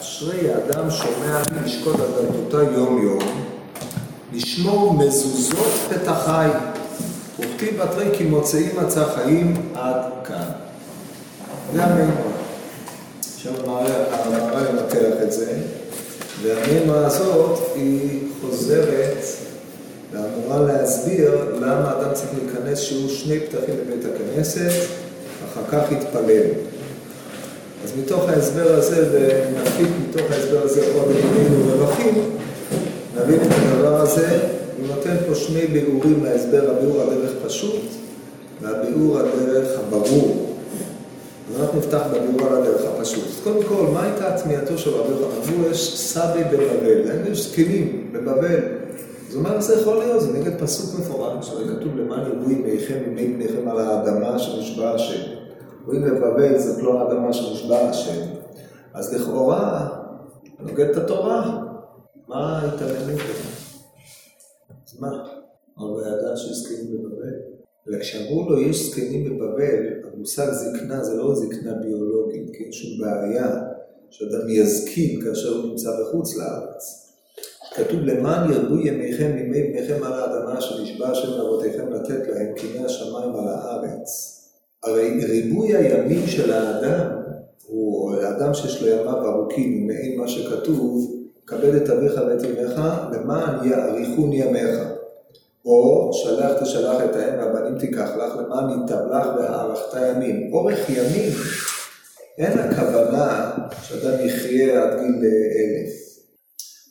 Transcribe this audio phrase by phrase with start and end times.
[0.00, 3.44] אשרי האדם שומע לי לשקוט על דלתותה יום יום,
[4.32, 6.48] לשמור מזוזות פתחי,
[7.38, 10.50] וכתיב בתרי כי מוצאים מצא חיים עד כאן.
[11.72, 12.32] זה המימרה.
[13.34, 13.52] עכשיו
[14.10, 15.52] המהר"ל ינתח את זה,
[16.42, 19.16] והמימרה הזאת היא חוזרת
[20.12, 24.70] ואמורה להסביר למה אדם צריך להיכנס שיהיו שני פתחים בבית הכנסת,
[25.52, 26.46] אחר כך יתפלל.
[27.84, 32.14] אז מתוך ההסבר הזה, ונפיק מתוך ההסבר הזה עוד עניינים ורווחים,
[33.16, 34.38] נבין את הדבר הזה,
[34.78, 37.80] הוא נותן פה שני ביאורים להסבר, הביאור הדרך פשוט
[38.62, 40.48] והביאור הדרך הברור.
[41.50, 43.24] אז אנחנו נפתח בביאור על הדרך הפשוט.
[43.44, 45.12] קודם כל, מה הייתה התמיהתו של רבי?
[45.12, 48.60] אמרו, יש סבי בבבל, אין יש זקנים בבבל.
[49.28, 52.98] אז הוא אומר, זה יכול להיות, זה נגד פסוק מפורש, הרי כתוב למען ירבו ימיכם
[53.06, 55.20] ימי בניכם על האדמה שנשבע השם.
[55.88, 58.26] רואים בבבל זאת לא האדמה שנשבע השם.
[58.94, 59.88] אז לכאורה,
[60.60, 61.64] נוגד את התורה,
[62.28, 63.82] מה ההתעללות הזאת?
[64.86, 65.24] אז מה?
[65.78, 67.34] אבל האדם של זקנים בבבל?
[67.86, 73.62] וכשאמרו לו יש זקנים בבבל, המושג זקנה זה לא זקנה ביולוגית, כי אין שום בעיה
[74.10, 77.12] שאדם יזקין כאשר הוא נמצא בחוץ לארץ.
[77.74, 83.36] כתוב למען ירבו ימיכם ימי בניכם על האדמה שנשבע השם לאבותיכם לתת להם כימי השמיים
[83.36, 84.37] על הארץ.
[84.84, 87.10] הרי ריבוי הימים של האדם,
[87.66, 91.14] הוא האדם שיש לו ימיו ארוכים, מעין מה שכתוב,
[91.46, 92.80] כבד את אביך ואת אמך,
[93.12, 94.78] למען יאריכון ימיך.
[95.64, 100.52] או שלח תשלח את האם והבנים תיקח לך, למען ייטב לך והארכת ימים.
[100.52, 101.32] אורך ימים,
[102.38, 103.50] אין הכוונה
[103.82, 106.08] שאדם יחיה עד גיל אלף.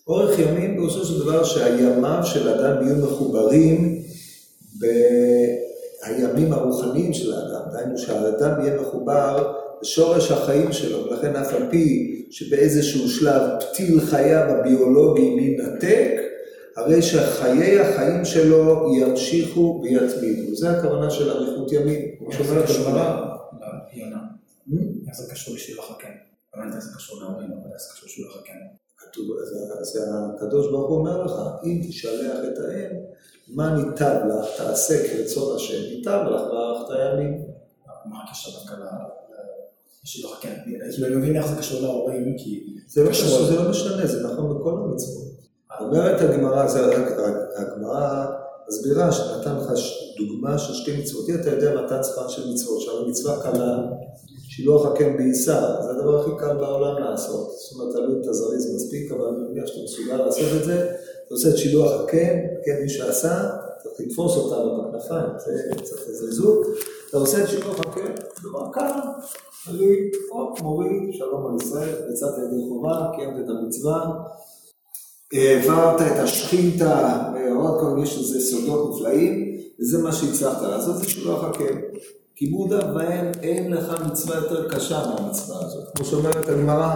[0.08, 4.02] אורך ימים פירושו של דבר שהימיו של אדם יהיו מחוברים
[6.08, 12.14] בימים הרוחניים של האדם, דהיינו שהאדם יהיה מחובר לשורש החיים שלו, ולכן אף על פי
[12.30, 16.12] שבאיזשהו שלב פתיל חייו הביולוגיים יינתק,
[16.76, 20.56] הרי שחיי החיים שלו ימשיכו ויתמידו.
[20.56, 23.28] זה הכוונה של אריכות ימים, כמו שאומרת הגמרא.
[25.08, 26.12] איך זה קשור לשיר החכם?
[26.56, 28.87] איך זה קשור להורים, אבל איך זה קשור לשיר החכם?
[29.18, 29.38] כתוב,
[29.82, 30.00] אז
[30.36, 31.32] הקדוש ברוך הוא אומר לך,
[31.64, 32.98] אם תשלח את האם,
[33.48, 37.42] מה ניתב לך, תעשה כרצון השם, ניתב לך בארכת הימים.
[38.06, 38.76] מה הקשר דווקא
[40.04, 40.54] לשיר החכם?
[41.06, 42.78] אני מבין איך זה קשור להורים, כי...
[42.88, 45.28] זה לא משנה, זה נכון בכל המצוות.
[45.80, 46.66] אומרת הגמרא,
[47.58, 48.26] הגמרא
[48.68, 49.72] מסבירה שנתן לך
[50.18, 51.26] דוגמה של שתי מצוות.
[51.42, 53.78] אתה יודע מתן זמן של מצוות, עכשיו מצווה קלה,
[54.50, 57.52] שילוח הקן בעיסה, זה הדבר הכי קל בעולם לעשות.
[57.52, 60.90] זאת אומרת, תלוי את הזריז מספיק, אבל אני מניח שאתה מסוגל לעשות את זה.
[61.26, 63.50] אתה עושה את שילוח הקן, כן, מי שעשה,
[63.84, 64.56] צריך לתפוס אותה
[64.90, 66.68] בכנפיים, זה צריך זריזות.
[67.10, 68.14] אתה עושה את שילוח הקן,
[68.44, 68.92] דבר קל,
[69.66, 74.12] תלוי, הופ, מוריד, שלום על ישראל, יצאת ידי חובה, קיימת את המצווה.
[75.34, 81.10] העברת את השכינתה, ועוד כל מיני יש לזה סודות נפלאים, וזה מה שהצלחת לעשות, זה
[81.10, 81.80] שילוח הקן.
[82.36, 86.96] כיבוד אב ואם, אין לך מצווה יותר קשה מהמצווה הזאת, כמו שאומרת הגמרא.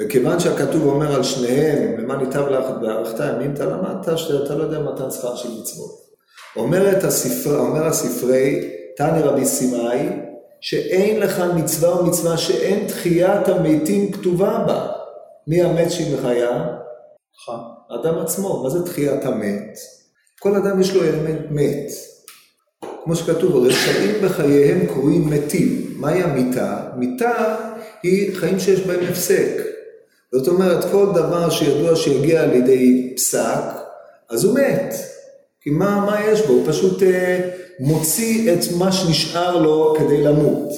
[0.00, 4.78] וכיוון שהכתוב אומר על שניהם, למה ניטב לך בארכת ימים, אתה למדת שאתה לא יודע
[4.78, 5.90] מתן שכר של מצוות.
[6.56, 10.08] אומרת הספר, אומר הספרי, תני רבי סימאי,
[10.60, 14.86] שאין לך מצווה או מצווה שאין תחיית המתים כתובה בה.
[15.46, 16.79] מי המת שהיא מחיה?
[17.90, 18.62] האדם עצמו.
[18.62, 19.78] מה זה תחיית המת?
[20.40, 21.90] כל אדם יש לו אלמנט מת.
[23.04, 25.94] כמו שכתוב, רשעים בחייהם קרויים מתים.
[25.96, 26.80] מהי המיתה?
[26.96, 27.56] מיתה
[28.02, 29.62] היא חיים שיש בהם הפסק.
[30.32, 33.62] זאת אומרת, כל דבר שידוע שיגיע לידי פסק,
[34.30, 34.94] אז הוא מת.
[35.60, 36.52] כי מה, מה יש בו?
[36.52, 40.68] הוא פשוט אה, מוציא את מה שנשאר לו כדי למות.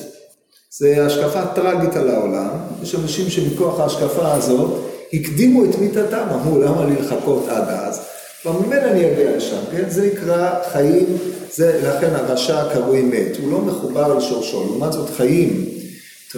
[0.79, 2.51] זה השקפה טרגית על העולם.
[2.83, 8.01] יש אנשים שמכוח ההשקפה הזאת הקדימו את מיתתם, אמרו למה לי לחכות עד אז?
[8.47, 9.85] וממילא אני אגיע לשם, כן?
[9.89, 11.07] זה נקרא חיים,
[11.53, 15.65] זה לכן הרשע קרוי מת, הוא לא מחובר לשורשו, לעומת זאת חיים,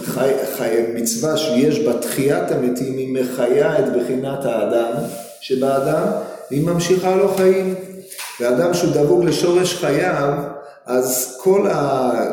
[0.03, 4.93] חי, חי, מצווה שיש בה תחיית המתים, היא מחיה את בחינת האדם
[5.41, 6.03] שבאדם,
[6.51, 7.75] והיא ממשיכה לו חיים.
[8.39, 10.33] ואדם שהוא דבוק לשורש חייו,
[10.85, 11.67] אז כל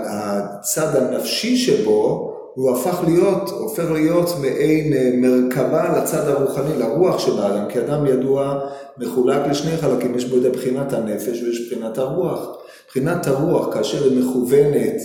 [0.06, 7.70] הצד הנפשי שבו, הוא הפך להיות, הופך להיות מעין מרכבה לצד הרוחני, לרוח של האדם,
[7.70, 8.60] כי אדם ידוע
[8.98, 12.56] מחולק לשני חלקים, יש בו את בחינת הנפש ויש בחינת הרוח.
[12.88, 14.96] בחינת הרוח, כאשר היא מכוונת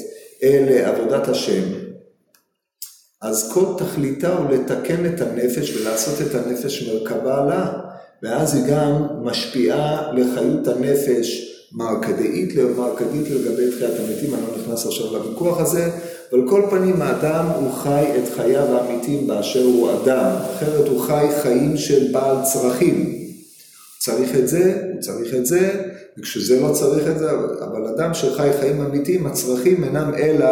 [0.44, 1.64] אל עבודת השם,
[3.22, 7.74] אז כל תכליתה הוא לתקן את הנפש ולעשות את הנפש מרכבה לה,
[8.24, 15.14] ואז היא גם משפיעה לחיות הנפש מרקדאית למרקדית לגבי תחיית המתים, אני לא נכנס עכשיו
[15.14, 15.90] לוויכוח הזה,
[16.32, 21.28] אבל כל פנים האדם הוא חי את חייו האמיתיים באשר הוא אדם, אחרת הוא חי
[21.42, 23.18] חיים של בעל צרכים.
[24.00, 25.72] צריך את זה, הוא צריך את זה,
[26.18, 27.32] וכשזה לא צריך את זה,
[27.62, 30.48] אבל אדם שחי חיים אמיתיים, הצרכים אינם אלא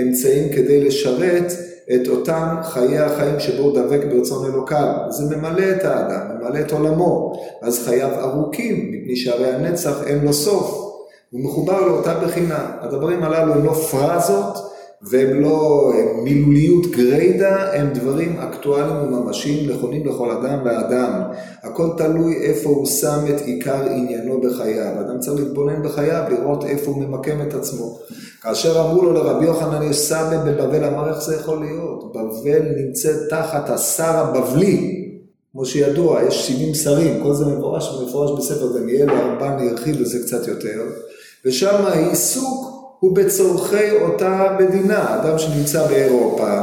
[0.00, 1.52] אמצעים כדי לשרת
[1.94, 4.94] את אותם חיי החיים שבו דבק ברצון אלוקיו.
[5.08, 7.32] זה ממלא את האדם, ממלא את עולמו,
[7.62, 10.90] אז חייו ארוכים, מפני שהרי הנצח אין לו סוף.
[11.30, 12.70] הוא מחובר לאותה בחינה.
[12.80, 14.69] הדברים הללו הם לא פרזות,
[15.02, 15.92] והם לא
[16.22, 21.22] מילוליות גריידא, הם דברים אקטואליים וממשיים נכונים לכל אדם ואדם.
[21.62, 25.00] הכל תלוי איפה הוא שם את עיקר עניינו בחייו.
[25.00, 27.98] אדם צריך להתבונן בחייו, לראות איפה הוא ממקם את עצמו.
[28.42, 32.12] כאשר אמרו לו לרבי יוחנן יש סבא בבבל, אמר איך זה יכול להיות?
[32.12, 34.96] בבל נמצאת תחת השר הבבלי.
[35.52, 40.48] כמו שידוע, יש 70 שרים, כל זה מפורש ומפורש בספר דניאל, והרבן הרחיב בזה קצת
[40.48, 40.82] יותר,
[41.44, 42.69] ושם העיסוק
[43.00, 46.60] הוא בצורכי אותה מדינה, אדם שנמצא באירופה,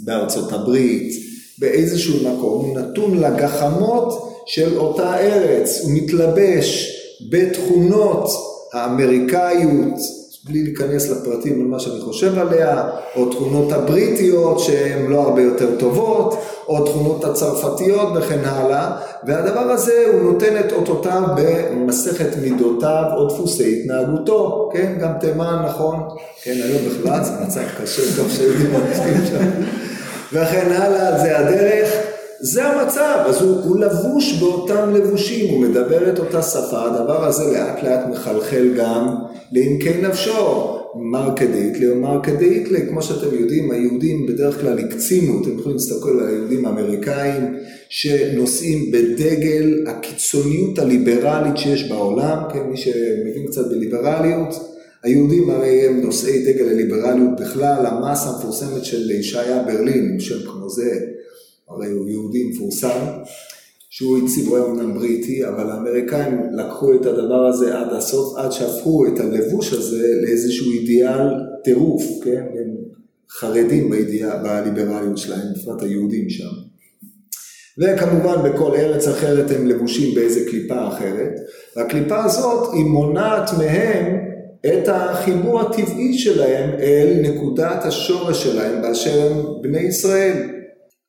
[0.00, 1.12] בארצות הברית,
[1.58, 6.96] באיזשהו מקום, הוא נתון לגחמות של אותה ארץ, הוא מתלבש
[7.30, 8.30] בתכונות
[8.72, 15.42] האמריקאיות, בלי להיכנס לפרטים על מה שאני חושב עליה, או תכונות הבריטיות שהן לא הרבה
[15.42, 16.38] יותר טובות,
[16.68, 18.90] או תכונות הצרפתיות וכן הלאה,
[19.24, 26.08] והדבר הזה הוא נותן את אותותיו במסכת מידותיו או דפוסי התנהגותו, כן, גם תימן נכון,
[26.42, 29.44] כן, היום בכלל זה מצב קשה, טוב שהיהודים מרגישים שם,
[30.32, 32.09] וכן הלאה, זה הדרך.
[32.42, 37.52] זה המצב, אז הוא, הוא לבוש באותם לבושים, הוא מדבר את אותה שפה, הדבר הזה
[37.52, 39.14] לאט לאט מחלחל גם
[39.52, 40.76] לעמקי נפשו.
[40.94, 46.10] מרקה דאיטלי או מרקה דאיטלי, כמו שאתם יודעים, היהודים בדרך כלל הקצינו, אתם יכולים להסתכל
[46.10, 47.56] על היהודים האמריקאים
[47.88, 54.54] שנושאים בדגל הקיצוניות הליברלית שיש בעולם, כן, מי שמבין קצת בליברליות,
[55.02, 61.00] היהודים הרי הם נושאי דגל הליברליות בכלל, המסה המפורסמת של ישעיה ברלין, שם כמו זה,
[61.70, 63.06] הרי הוא יהודי מפורסם,
[63.90, 68.52] שהוא הציב, הוא היה אומנם בריטי, אבל האמריקאים לקחו את הדבר הזה עד הסוף, עד
[68.52, 71.28] שהפכו את הלבוש הזה לאיזשהו אידיאל
[71.64, 72.44] טירוף, כן?
[72.58, 72.76] הם
[73.30, 76.50] חרדים באידיאל, בליברליות שלהם, בפרט היהודים שם.
[77.78, 81.32] וכמובן בכל ארץ אחרת הם לבושים באיזה קליפה אחרת,
[81.76, 84.16] והקליפה הזאת היא מונעת מהם
[84.66, 90.59] את החיבור הטבעי שלהם אל נקודת השורש שלהם באשר הם בני ישראל.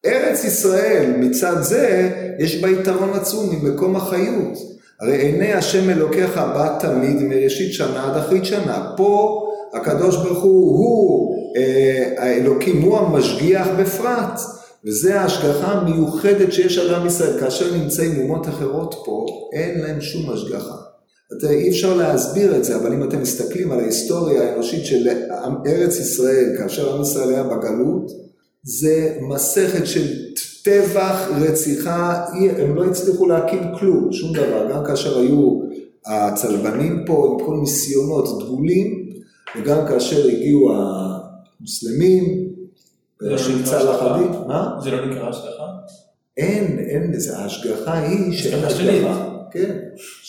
[0.06, 2.10] ארץ ישראל מצד זה
[2.40, 4.58] יש בה יתרון עצום ממקום החיות.
[5.00, 8.94] הרי עיני השם אלוקיך בא תמיד מראשית שנה עד אחרית שנה.
[8.98, 9.42] פה
[9.74, 14.40] הקדוש ברוך הוא, הוא אה, האלוקים, הוא המשגיח בפרט.
[14.86, 17.40] וזה ההשגחה המיוחדת שיש על עם ישראל.
[17.40, 20.76] כאשר נמצאים אומות אחרות פה, אין להם שום השגחה.
[21.50, 25.10] אי אפשר להסביר את זה, אבל אם אתם מסתכלים על ההיסטוריה האנושית של
[25.66, 28.12] ארץ ישראל, כאשר עם ישראל היה בגלות,
[28.64, 32.26] זה מסכת של טבח, רציחה,
[32.58, 35.62] הם לא הצליחו להקים כלום, שום דבר, גם כאשר היו
[36.06, 39.10] הצלבנים פה עם כל ניסיונות דגולים,
[39.56, 42.52] וגם כאשר הגיעו המוסלמים,
[43.38, 44.80] שנמצא לחדים, מה?
[44.84, 45.66] זה לא נקרא השגחה?
[46.38, 49.28] אין, אין, זה ההשגחה היא שאין השגחה.
[49.52, 49.78] כן,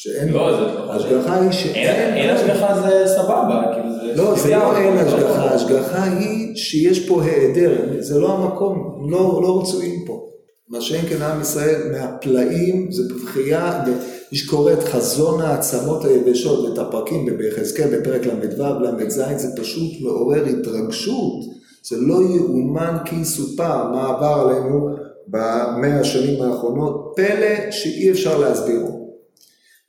[0.03, 4.23] שאין, לא, זה לא ההשגחה היא שאין, אין השגחה זה סבבה, כאילו זה...
[4.23, 9.61] לא, זה לא אין השגחה, ההשגחה היא שיש פה היעדר, זה לא המקום, לא, לא
[9.61, 10.29] רצויים פה.
[10.69, 13.85] מה שאין כן עם ישראל מהפלאים זה בבחייה,
[14.33, 20.45] מי שקורא את חזון העצמות היבשות ואת הפרקים ביחזקאל בפרק ל"ו, ל"ז, זה פשוט מעורר
[20.45, 21.43] התרגשות,
[21.89, 24.97] זה לא יאומן כי יסופר מה עבר עלינו
[25.29, 29.02] במאה השנים האחרונות, פלא שאי אפשר להסבירו.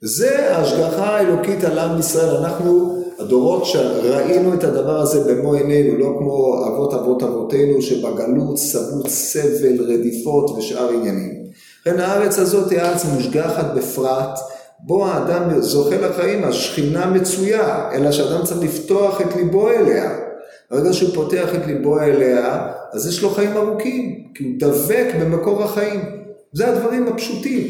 [0.06, 6.16] זה ההשגחה האלוקית על עם ישראל, אנחנו הדורות שראינו את הדבר הזה במו עינינו, לא
[6.18, 11.44] כמו אבות אבות אבותינו שבגלות סבלו סבל, רדיפות ושאר עניינים.
[11.80, 14.38] לכן הארץ הזאת היא ארץ מושגחת בפרט,
[14.80, 20.18] בו האדם זוכה לחיים, השכינה מצויה, אלא שאדם צריך לפתוח את ליבו אליה.
[20.70, 25.62] ברגע שהוא פותח את ליבו אליה, אז יש לו חיים ארוכים, כי הוא דבק במקור
[25.62, 26.00] החיים.
[26.52, 27.66] זה הדברים הפשוטים.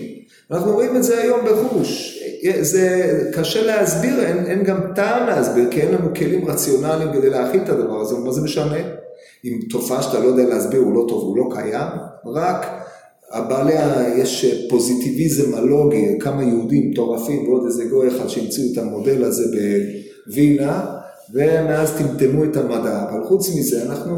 [0.50, 2.18] אנחנו רואים את זה היום בחוש.
[2.60, 7.62] זה קשה להסביר, אין, אין גם טעם להסביר, כי אין לנו כלים רציונליים כדי להכיל
[7.62, 8.78] את הדבר הזה, מה זה משנה?
[9.44, 11.88] אם תופעה שאתה לא יודע להסביר הוא לא טוב, הוא לא קיים,
[12.26, 12.66] רק
[13.30, 19.44] הבעליה יש פוזיטיביזם הלוגי, כמה יהודים מטורפים ועוד איזה גוי אחד שהמציאו את המודל הזה
[20.26, 20.84] בווינה,
[21.32, 24.16] ומאז טמטמו את המדע, אבל חוץ מזה אנחנו,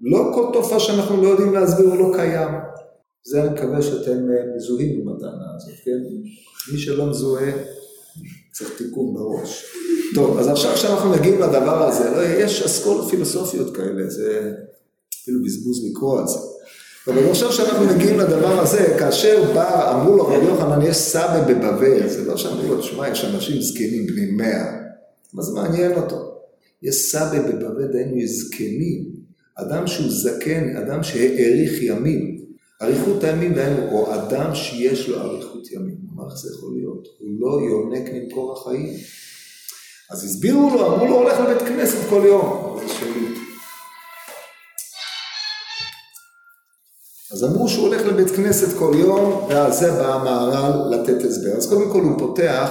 [0.00, 2.48] לא כל תופעה שאנחנו לא יודעים להסביר הוא לא קיים.
[3.26, 6.00] זה אני מקווה שאתם מזוהים עם הטענה הזאת, כן?
[6.72, 7.52] מי שלא מזוהה,
[8.52, 9.64] צריך תיקון בראש.
[10.14, 14.52] טוב, אז עכשיו כשאנחנו מגיעים לדבר הזה, לא, יש אסכולות פילוסופיות כאלה, זה
[15.22, 16.38] אפילו בזבוז לקרוא על זה.
[17.08, 22.08] אבל עכשיו שאנחנו מגיעים לדבר הזה, כאשר בא, אמרו לו רבי יוחנן, יש סבא בבבל,
[22.08, 24.76] זה לא שאמרו לו, שמע, יש אנשים זקנים בני מאה,
[25.34, 26.34] מה זה מעניין אותו?
[26.82, 29.04] יש סבא בבבל, דהיינו יש זקנים,
[29.54, 32.33] אדם שהוא זקן, אדם שהאריך ימים,
[32.84, 37.08] אריכות הימים, דהיינו, או אדם שיש לו אריכות ימים, מה זה יכול להיות?
[37.18, 38.94] הוא לא יונק ממקור החיים.
[40.10, 42.78] אז הסבירו לו, אמרו לו, הולך לבית כנסת כל יום.
[47.32, 51.56] אז אמרו שהוא הולך לבית כנסת כל יום, ועל זה בא המהר"ל לתת הסבר.
[51.56, 52.70] אז קודם כל הוא פותח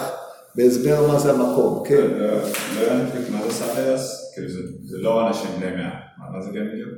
[0.56, 2.08] בהסבר מה זה המקום, כן.
[2.08, 2.38] לא, לא,
[2.76, 4.50] לא הבנתי מה זה סחייס, כאילו
[4.86, 5.90] זה לא אנשים בני מאה,
[6.34, 6.90] מה זה גם בדיוק?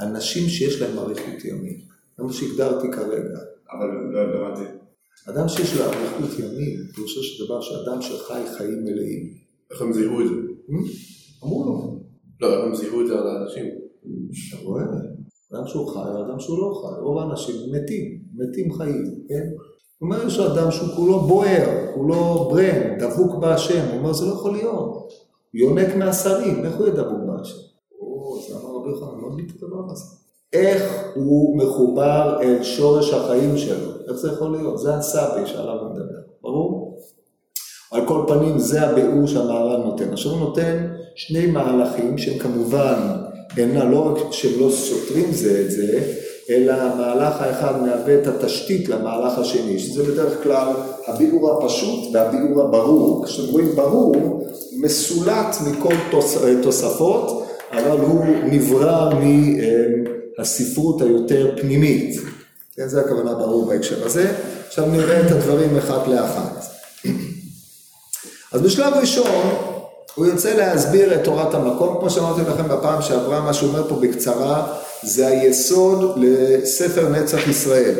[0.00, 1.78] אנשים שיש להם אריכות ימים,
[2.18, 3.38] זה מה שהגדרתי כרגע.
[3.72, 4.64] אבל לא הבנתי.
[5.28, 9.34] אדם שיש לו אריכות ימים, פירושו של דבר שאדם שחי חיים מלאים.
[9.70, 10.34] איך הם זיהו את זה?
[11.44, 12.00] אמרו לו.
[12.40, 13.64] לא, איך הם זיהו את זה על האנשים?
[14.48, 14.82] אתה רואה?
[15.52, 17.00] אדם שהוא חי, אדם שהוא לא חי.
[17.00, 19.48] רוב האנשים מתים, מתים חיים, כן?
[19.98, 23.88] הוא אומר, יש אדם שהוא כולו בוער, כולו ברן, דבוק בהשם.
[23.90, 25.12] הוא אומר, זה לא יכול להיות.
[25.54, 27.58] יונק מהשרים, איך הוא יהיה דבוק בהשם?
[28.00, 30.27] או, זה אמר רבי יוחנן, לא מבין את הדבר הזה.
[30.52, 33.90] איך הוא מחובר אל שורש החיים שלו?
[34.08, 34.78] איך זה יכול להיות?
[34.78, 36.98] זה הסבי שעליו הוא מדבר, ברור?
[37.92, 40.12] על כל פנים, זה הביאור שהמהר"ל נותן.
[40.12, 42.94] עכשיו הוא נותן שני מהלכים שהם כמובן
[43.58, 46.00] אינם, לא רק שהם לא סותרים זה את זה,
[46.50, 50.72] אלא המהלך האחד מהווה את התשתית למהלך השני, שזה בדרך כלל
[51.06, 53.24] הביאור הפשוט והביאור הברור.
[53.24, 54.44] כשאתם רואים ברור,
[54.80, 59.10] מסולט מכל תוס, תוספות, אבל הוא נברא
[60.38, 62.20] מהספרות היותר פנימית.
[62.76, 64.32] כן, זה הכוונה ברור בהקשר הזה.
[64.68, 66.66] עכשיו נראה את הדברים אחת לאחת.
[68.52, 69.54] אז בשלב ראשון,
[70.14, 73.94] הוא יוצא להסביר את תורת המקום, כמו שאמרתי לכם בפעם שעברה, מה שהוא אומר פה
[73.94, 77.94] בקצרה, זה היסוד לספר נצח ישראל.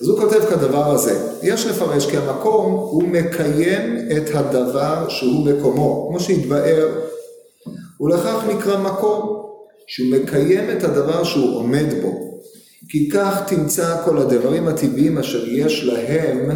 [0.00, 6.06] אז הוא כותב כדבר הזה, יש לפרש כי המקום הוא מקיים את הדבר שהוא מקומו,
[6.10, 6.88] כמו שהתבאר,
[8.00, 9.37] ולכך נקרא מקום,
[9.88, 12.40] שהוא מקיים את הדבר שהוא עומד בו,
[12.88, 16.50] כי כך תמצא כל הדברים הטבעיים אשר יש להם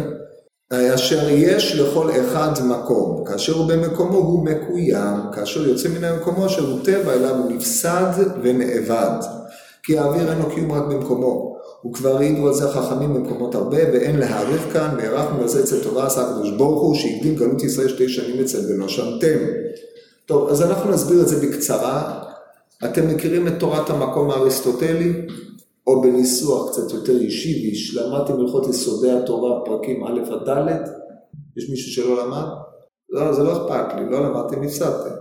[0.73, 6.61] אשר יש לכל אחד מקום, כאשר הוא במקומו הוא מקוים, כאשר יוצא מן המקומו אשר
[6.61, 8.13] הוא טבע אליו הוא נפסד
[8.43, 9.19] ונאבד,
[9.83, 11.57] כי האוויר אין לו קיום רק במקומו,
[11.89, 16.21] וכבר העידו על זה חכמים במקומות הרבה, ואין להעריך כאן, והערכנו לזה אצל תורה עשה
[16.21, 19.37] הקדוש ברוך הוא, שהקדים גלות ישראל שתי שנים אצל בנו שמתם.
[20.25, 22.23] טוב, אז אנחנו נסביר את זה בקצרה.
[22.85, 25.13] אתם מכירים את תורת המקום האריסטוטלי?
[25.87, 30.77] או בניסוח קצת יותר אישי, והשלמתם הלכות יסודי התורה, פרקים א' עד ד',
[31.57, 32.47] יש מישהו שלא למד?
[33.09, 35.15] לא, זה לא אכפת לי, לא למדתם, הפסדתם.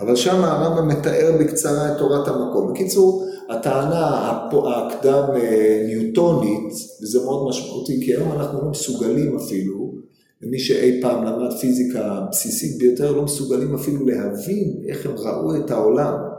[0.00, 2.72] אבל שם הרמב"ם מתאר בקצרה את תורת המקום.
[2.72, 5.24] בקיצור, הטענה הקדם
[5.86, 6.72] ניוטונית,
[7.02, 9.94] וזה מאוד משמעותי, כי היום אנחנו לא מסוגלים אפילו,
[10.42, 15.70] ומי שאי פעם למד פיזיקה בסיסית ביותר, לא מסוגלים אפילו להבין איך הם ראו את
[15.70, 16.35] העולם.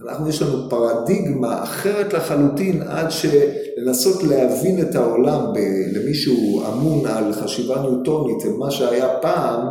[0.00, 5.52] אנחנו יש לנו פרדיגמה אחרת לחלוטין עד שלנסות להבין את העולם
[5.92, 9.66] למי שהוא אמון על חשיבה ניוטונית, מה שהיה פעם,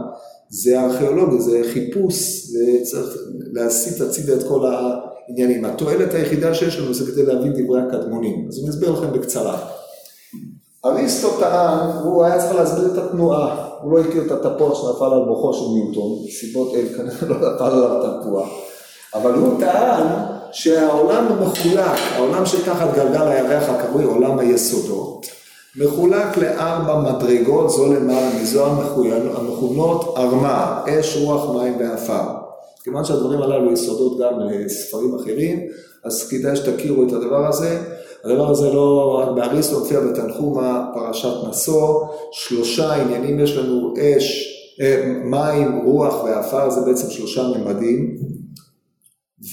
[0.50, 3.18] זה ארכיאולוגיה, זה חיפוש, זה צריך
[3.54, 5.66] להסיט הצידה את כל העניינים.
[5.66, 8.46] התועלת היחידה שיש לנו זה כדי להבין דברי הקדמונים.
[8.50, 9.68] אז אני אסביר לכם בקצרה.
[10.86, 15.26] אריסטו טען, הוא היה צריך להסביר את התנועה, הוא לא הכיר את התפוח שנפל על
[15.26, 18.50] מוחו של ניוטון, סיבות אל כנראה לא נפל עליו תפוח.
[19.16, 20.08] אבל הוא טען
[20.52, 25.26] שהעולם מחולק, העולם שתחת גלגל הירח הקרוי עולם היסודות,
[25.76, 28.66] מחולק לארבע מדרגות, זו למעלה מזו
[29.36, 32.24] המכונות ארמה, אש, רוח, מים ועפר.
[32.84, 35.60] כיוון שהדברים הללו יסודות גם לספרים אחרים,
[36.04, 37.80] אז כדאי שתכירו את הדבר הזה.
[38.24, 44.48] הדבר הזה לא רק באריסטו, מופיע בתנחומה, פרשת נשוא, שלושה עניינים יש לנו, אש,
[44.82, 48.18] אה, מים, רוח ועפר, זה בעצם שלושה ממדים.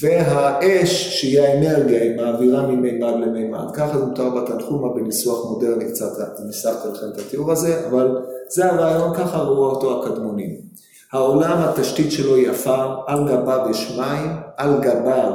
[0.01, 3.71] והאש, שהיא האנרגיה, היא מעבירה ממימד למימד.
[3.73, 8.17] ככה זה מותר בתנחומה בניסוח מודרני, קצת ניסחתי לכם את התיאור הזה, אבל
[8.49, 10.55] זה הרעיון, ככה ראו אותו הקדמונים.
[11.11, 15.33] העולם, התשתית שלו היא עפר, על גביו יש מים, על גביו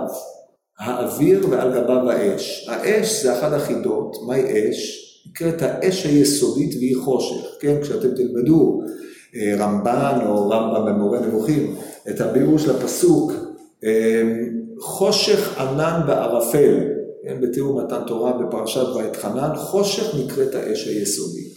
[0.79, 2.69] האוויר ועל גביו האש.
[2.69, 5.01] האש זה אחת החידות, מהי אש?
[5.31, 7.77] נקראת האש היסודית והיא חושך, כן?
[7.83, 8.83] כשאתם תלמדו
[9.59, 11.75] רמב"ן או רמב"ם במורה נמוכים,
[12.11, 13.33] את הביאור של הפסוק
[14.79, 16.75] חושך ענן בערפל,
[17.23, 21.55] כן, בתיאור מתן תורה בפרשת ואתחנן, חושך נקראת האש היסודית.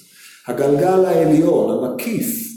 [0.48, 2.48] הגלגל העליון, המקיף,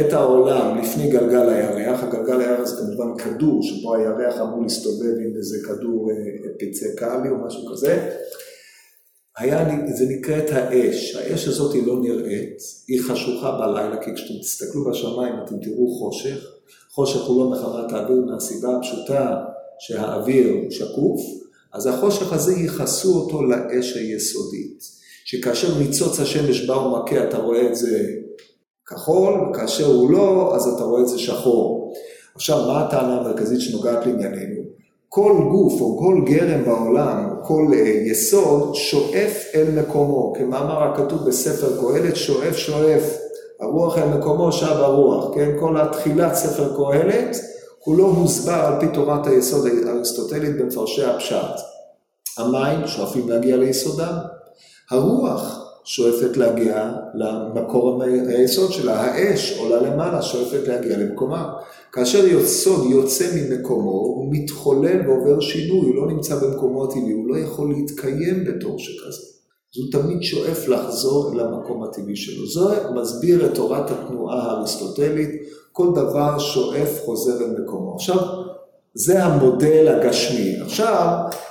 [0.00, 5.36] את העולם לפני גלגל הירח, הגלגל הירח זה כמובן כדור, שבו הירח אמור להסתובב עם
[5.36, 6.16] איזה כדור אה,
[6.58, 8.10] פיצקלי או משהו כזה.
[9.38, 12.58] היה, זה נקראת האש, האש הזאת היא לא נראית,
[12.88, 16.57] היא חשוכה בלילה, כי כשאתם תסתכלו בשמיים אתם תראו חושך,
[16.90, 19.36] חושך הוא לא מחמת האוויר מהסיבה הפשוטה
[19.78, 21.20] שהאוויר הוא שקוף,
[21.72, 24.82] אז החושך הזה ייחסו אותו לאש היסודית,
[25.24, 28.06] שכאשר ניצוץ השמש בא ומכה אתה רואה את זה
[28.86, 31.92] כחול, וכאשר הוא לא, אז אתה רואה את זה שחור.
[32.34, 34.62] עכשיו, מה הטענה המרכזית שנוגעת לענייננו?
[35.08, 37.76] כל גוף או כל גרם בעולם, כל uh,
[38.10, 40.32] יסוד, שואף אל מקומו.
[40.38, 43.27] כמאמר הכתוב בספר קהלת, שואף שואף.
[43.60, 45.56] הרוח אל מקומו שב הרוח, כן?
[45.60, 47.36] כל התחילת ספר קהלת,
[47.78, 51.60] כולו הוסבר על פי תורת היסוד האריסטוטלית במפרשי הפשט.
[52.38, 54.14] המים שואפים להגיע ליסודם,
[54.90, 61.52] הרוח שואפת להגיע למקור היסוד שלה, האש עולה למעלה, שואפת להגיע למקומה.
[61.92, 67.38] כאשר יסוד יוצא ממקומו, הוא מתחולל ועובר שינוי, הוא לא נמצא במקומו הטבעי, הוא לא
[67.38, 69.37] יכול להתקיים בתור שכזה.
[69.76, 72.46] אז הוא תמיד שואף לחזור אל המקום הטבעי שלו.
[72.46, 75.30] זה מסביר את תורת התנועה האריסטוטלית,
[75.72, 77.94] כל דבר שואף חוזר אל מקומו.
[77.94, 78.18] עכשיו,
[78.94, 80.56] זה המודל הגשמי.
[80.60, 81.06] עכשיו,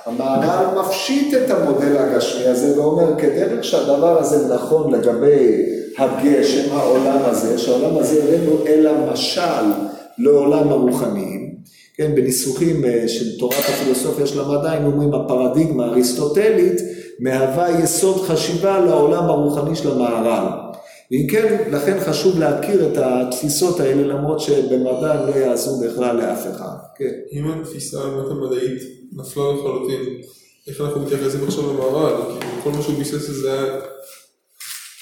[0.06, 5.62] המהר"ל מפשיט את המודל הגשמי הזה ואומר, כדרך שהדבר הזה נכון לגבי
[5.98, 9.72] הגשם, העולם הזה, שהעולם הזה איננו אלא משל
[10.18, 11.54] לעולם הרוחניים,
[11.96, 16.80] כן, בניסוחים אה, של תורת הפילוסופיה של המדע, הם אומרים הפרדיגמה האריסטוטלית
[17.20, 20.68] מהווה יסוד חשיבה לעולם הרוחני של המהר"ל.
[21.10, 26.46] ואם כן, לכן חשוב להכיר את התפיסות האלה, למרות שבמדע הם לא יעזרו בכלל לאף
[26.46, 26.76] אחד.
[26.96, 27.12] כן.
[27.32, 28.82] אם התפיסה באמת המדעית
[29.12, 30.20] נפלה לחלוטין,
[30.68, 32.38] איך אנחנו מתייחסים עכשיו למערב?
[32.40, 33.74] כאילו, כל מה שהוא ביסס זה היה...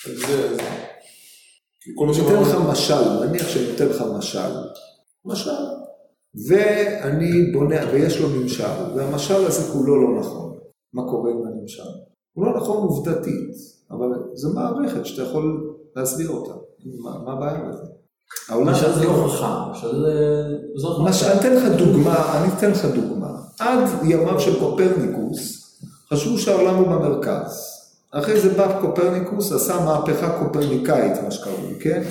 [0.06, 0.23] אז...
[1.94, 4.50] כל מה אני אתן לך משל, נניח שאני אתן לך משל.
[5.25, 5.50] משל.
[6.49, 10.58] ואני בונה, ויש לו ממשל, והמשל הזה כולו לא נכון.
[10.92, 12.05] מה קורה עם הנמשל?
[12.36, 13.50] הוא לא נכון עובדתית,
[13.90, 16.52] אבל זו מערכת שאתה יכול להסביר אותה.
[17.02, 17.82] מה, הבעיה בזה?
[18.49, 21.12] העולם משל זה הזה- לא חכם, משל זה...
[21.12, 23.28] ש- אני אתן לך דוגמה, אני אתן לך דוגמה.
[23.60, 25.62] עד ימיו של קופרניקוס,
[26.12, 27.72] חשבו שהעולם הוא במרכז.
[28.10, 32.02] אחרי זה בא קופרניקוס, עשה מהפכה קופרניקאית, מה שקראו, כן?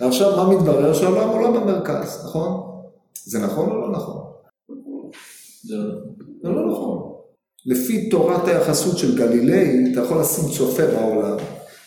[0.00, 0.92] ועכשיו מה מתברר?
[0.92, 2.60] שהעולם הוא לא במרכז, נכון?
[3.24, 4.22] זה נכון או לא נכון?
[5.68, 5.94] זה לא-
[6.42, 7.09] זה לא נכון.
[7.66, 11.36] לפי תורת היחסות של גלילאי, אתה יכול לשים צופה בעולם.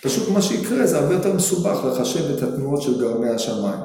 [0.03, 3.79] פשוט מה שיקרה זה הרבה יותר מסובך לחשב את התנועות של גרמי השמיים.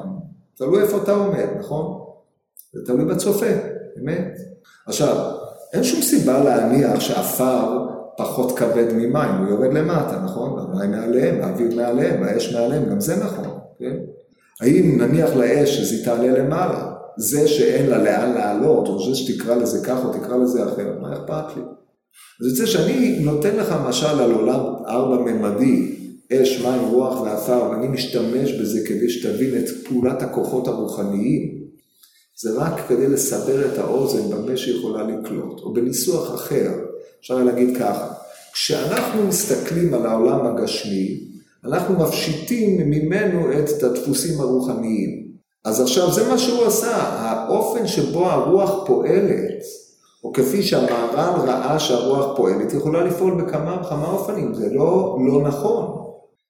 [0.57, 1.99] תלוי איפה אתה עומד, נכון?
[2.73, 3.45] זה תלוי בצופה,
[4.01, 4.37] אמת.
[4.87, 5.31] עכשיו,
[5.73, 7.85] אין שום סיבה להניח שעפר
[8.17, 10.59] פחות כבד ממים, הוא יורד למטה, נכון?
[10.59, 13.95] המים מעליהם, האוויר מעליהם, האש מעליהם, גם זה נכון, כן?
[14.61, 19.85] האם נניח לאש היא תעלה למעלה, זה שאין לה לאן לעלות, או זה שתקרא לזה
[19.85, 21.61] כך או תקרא לזה אחרת, מה אכפת לי?
[22.41, 25.95] אז יוצא שאני נותן לך משל על עולם ארבע-ממדי,
[26.33, 31.59] אש, מים, רוח ועפר, ואני משתמש בזה כדי שתבין את פעולת הכוחות הרוחניים,
[32.41, 36.71] זה רק כדי לסבר את האוזן במה שיכולה לקלוט, או בניסוח אחר,
[37.21, 38.13] אפשר להגיד ככה,
[38.53, 41.29] כשאנחנו מסתכלים על העולם הגשמי,
[41.65, 45.29] אנחנו מפשיטים ממנו את הדפוסים הרוחניים.
[45.65, 49.63] אז עכשיו זה מה שהוא עשה, האופן שבו הרוח פועלת,
[50.23, 55.99] או כפי שהמהר"ל ראה שהרוח פועלת, יכולה לפעול בכמה וכמה אופנים, זה לא, לא נכון.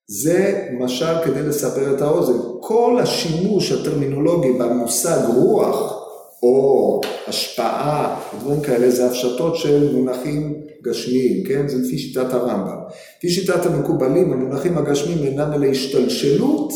[0.08, 2.40] זה משל כדי לספר את האוזן.
[2.62, 6.00] כל השימוש הטרמינולוגי במושג רוח,
[6.44, 10.54] או השפעה, דברים כאלה, זה הפשטות של מונחים
[10.84, 11.68] גשמיים, כן?
[11.68, 12.78] זה לפי שיטת הרמב"ם.
[13.18, 16.74] לפי שיטת המקובלים, המונחים הגשמיים אינם אלא השתלשלות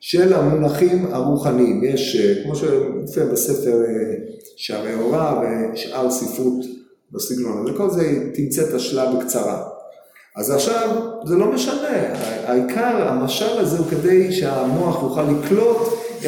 [0.00, 1.84] של המונחים הרוחניים.
[1.84, 3.82] יש, אה, כמו שמופיע בספר
[4.98, 5.40] הוראה
[5.74, 6.64] ושאר ספרות
[7.12, 9.68] בסגנון הזה, כל זה תמצא את השלב בקצרה.
[10.36, 10.88] אז עכשיו,
[11.24, 12.14] זה לא משנה,
[12.44, 15.76] העיקר, המשל הזה הוא כדי שהמוח יוכל לקלוט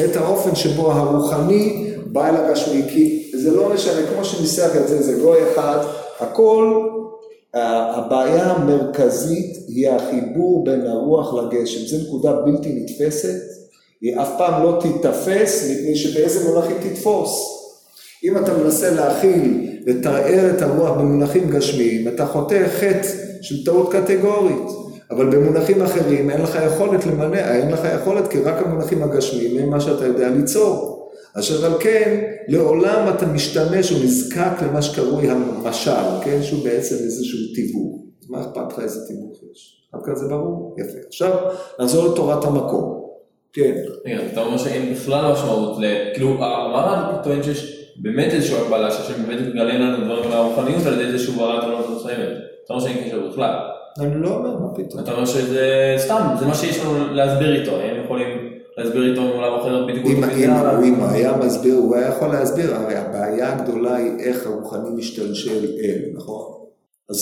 [0.05, 5.01] את האופן שבו הרוחני בא אל הגשמי, כי זה לא משנה, כמו שניסח את זה,
[5.01, 5.85] זה גוי אחד,
[6.19, 6.87] הכל,
[7.53, 13.41] הבעיה המרכזית היא החיבור בין הרוח לגשם, זו נקודה בלתי נתפסת,
[14.01, 17.58] היא אף פעם לא תיתפס, מפני שבאיזה מונח היא תתפוס.
[18.23, 23.07] אם אתה מנסה להכיל, לתאר את הרוח במונחים גשמיים, אתה חוטא חטא
[23.41, 24.67] של טעות קטגורית.
[25.11, 29.69] אבל במונחים אחרים אין לך יכולת למנע, אין לך יכולת כי רק המונחים הגשמיים הם
[29.69, 30.95] מה שאתה יודע ליצור.
[31.33, 35.91] אשר על כן, לעולם אתה משתמש או נזקק למה שקרוי המשל,
[36.23, 36.39] כן?
[36.43, 38.01] שהוא בעצם איזשהו תיווך.
[38.29, 39.81] מה אכפת לך איזה תיווך יש?
[39.93, 40.75] עד כאן זה ברור?
[40.79, 40.97] יפה.
[41.07, 41.31] עכשיו,
[41.79, 42.99] נחזור לתורת המקום.
[43.53, 48.91] כן, רגע, אתה אומר שאין בכלל משמעות, ל- כאילו המהר"ל טוען שיש באמת איזושהי הגבלה,
[48.91, 52.37] שהשם באמת מגלה לנו דברים מהרוחניות על ידי זה שהוא ברא את העולם המסוימת.
[52.65, 53.55] אתה אומר שאין קשר בכלל.
[53.99, 55.03] אני לא אומר, מה פתאום.
[55.03, 58.27] אתה אומר שזה סתם, זה מה שיש לנו להסביר איתו, הם יכולים
[58.77, 60.05] להסביר איתו עם עולם אחר בדיוק.
[60.83, 65.65] אם הוא היה מסביר, הוא היה יכול להסביר, הרי הבעיה הגדולה היא איך הרוחני משתלשל
[65.83, 66.45] אל, נכון?
[67.09, 67.17] אז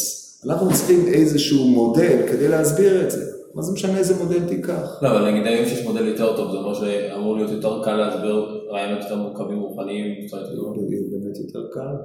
[0.46, 3.37] אנחנו צריכים איזשהו מודל כדי להסביר את זה.
[3.58, 5.00] מה זה משנה איזה מודל תיקח?
[5.02, 8.62] לא, אבל נגיד היום שיש מודל יותר טוב, זה אומר שאמור להיות יותר קל להסביר
[8.72, 10.76] רעיונות יותר מורכבים רוחניים, קצת יותר טוב.
[11.12, 11.96] באמת יותר קל,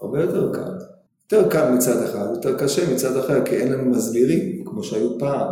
[0.00, 0.72] הרבה יותר קל.
[1.32, 5.48] יותר קל מצד אחד, יותר קשה מצד אחר, כי אין לנו מסבירים, כמו שהיו פעם,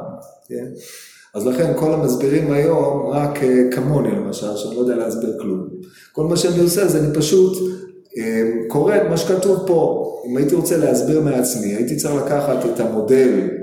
[0.49, 0.67] כן?
[1.35, 5.69] אז לכן כל המסבירים היום, רק אה, כמוני למשל, שאני לא יודע להסביר כלום.
[6.13, 7.59] כל מה שאני עושה זה אני פשוט
[8.19, 10.05] אה, קורא את מה שכתוב פה.
[10.31, 13.58] אם הייתי רוצה להסביר מעצמי, הייתי צריך לקחת את המודל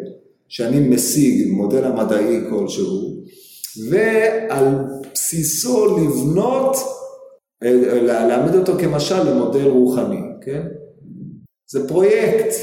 [0.50, 3.16] שאני משיג, מודל המדעי כלשהו,
[3.90, 4.68] ועל
[5.14, 6.78] בסיסו לבנות
[7.64, 10.62] אה, לה- להעמיד אותו כמשל למודל רוחני, כן?
[11.72, 12.54] זה פרויקט,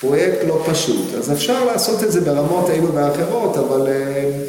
[0.00, 1.14] פרויקט לא פשוט.
[1.18, 4.42] אז אפשר לעשות את זה ברמות אלו ואחרות, אבל אה,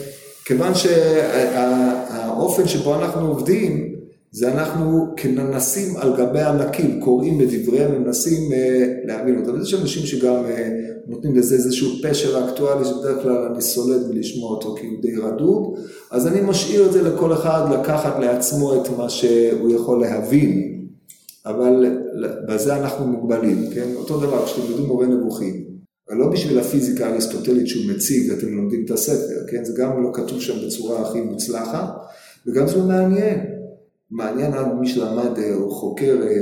[0.46, 3.93] כיוון שהאופן שבו אנחנו עובדים,
[4.36, 9.62] זה אנחנו כננסים על גבי ענקים, קוראים בדבריהם ומנסים אה, להבין אותם.
[9.62, 10.70] יש אנשים שגם אה,
[11.08, 15.64] נותנים לזה איזשהו פשר אקטואלי, שבדרך כלל אני סולד מלשמוע אותו כי הוא די רדוד,
[16.12, 20.80] אז אני משאיר את זה לכל אחד לקחת לעצמו את מה שהוא יכול להבין.
[21.46, 21.86] אבל
[22.48, 23.88] בזה אנחנו מוגבלים, כן?
[23.96, 25.64] אותו דבר, כשתלמדו מורה נבוכים,
[26.10, 29.66] ולא בשביל הפיזיקה האריסטוטלית שהוא מציג, אתם לומדים את הספר, כן?
[29.66, 31.88] זה גם לא כתוב שם בצורה הכי מוצלחת,
[32.48, 33.63] וגם זה לא מעניין.
[34.14, 36.42] מעניין עד מי שלמד אה, או חוקר אה,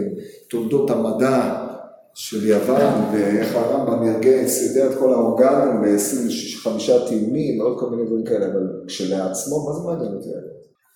[0.50, 1.66] תולדות המדע
[2.14, 6.70] של יוון, ואיך הרמב"ם ארגן, סידר את כל האורגנים ב-25
[7.08, 10.30] טיעונים, ועוד כל מיני דברים כאלה, אבל כשלעצמו, מה זה מעניין אותי?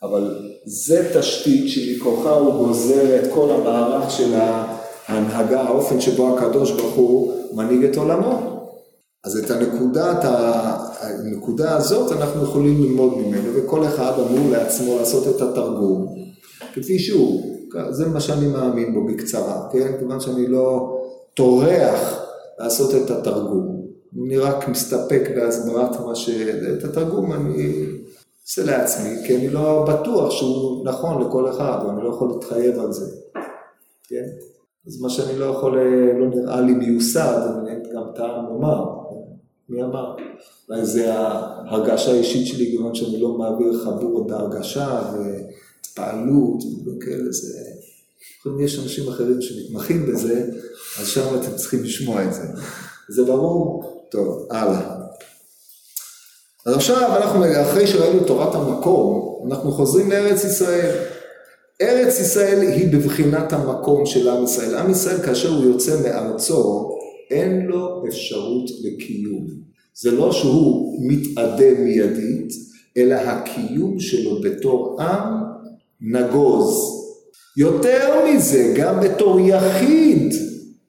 [0.04, 6.96] אבל זה תשתית שמכוחה הוא גוזר את כל המערך של ההנהגה, האופן שבו הקדוש ברוך
[6.96, 8.56] הוא מנהיג את עולמו.
[9.24, 10.18] אז את הנקודת,
[11.02, 16.25] הנקודה הזאת אנחנו יכולים ללמוד ממנו, וכל אחד אמור לעצמו לעשות את התרגום,
[16.74, 17.56] כפי שהוא.
[17.90, 19.98] זה מה שאני מאמין בו בקצרה, כן?
[20.00, 20.98] כיוון שאני לא
[21.34, 22.22] טורח
[22.60, 23.86] לעשות את התרגום.
[24.26, 26.30] אני רק מסתפק בהסברת מה ש...
[26.80, 27.86] את התרגום אני
[28.44, 32.92] עושה לעצמי, כי אני לא בטוח שהוא נכון לכל אחד, ואני לא יכול להתחייב על
[32.92, 33.16] זה,
[34.08, 34.24] כן?
[34.88, 35.80] אז מה שאני לא יכול,
[36.20, 38.86] לא נראה לי מיוסד, אין גם טעם לומר.
[39.70, 40.16] מי אמר?
[40.70, 45.00] אולי זה ההרגשה האישית שלי, כיוון שאני לא מעביר חבורות בהרגשה
[45.98, 47.54] והתפעלות ודברים כאלה, זה...
[48.64, 50.46] יש אנשים אחרים שמתמחים בזה,
[51.00, 52.44] אז שם אתם צריכים לשמוע את זה.
[53.10, 53.84] זה ברור?
[54.10, 54.96] טוב, הלאה.
[56.66, 60.96] אז עכשיו אנחנו, אחרי שראינו תורת המקום, אנחנו חוזרים לארץ ישראל.
[61.82, 64.76] ארץ ישראל היא בבחינת המקום של עם ישראל.
[64.76, 66.90] עם ישראל כאשר הוא יוצא מארצו,
[67.32, 69.48] אין לו אפשרות לקיום.
[69.94, 72.54] זה לא שהוא מתאדה מיידית,
[72.98, 75.45] אלא הקיום שלו בתור עם
[76.02, 76.96] נגוז.
[77.58, 80.34] יותר מזה, גם בתור יחיד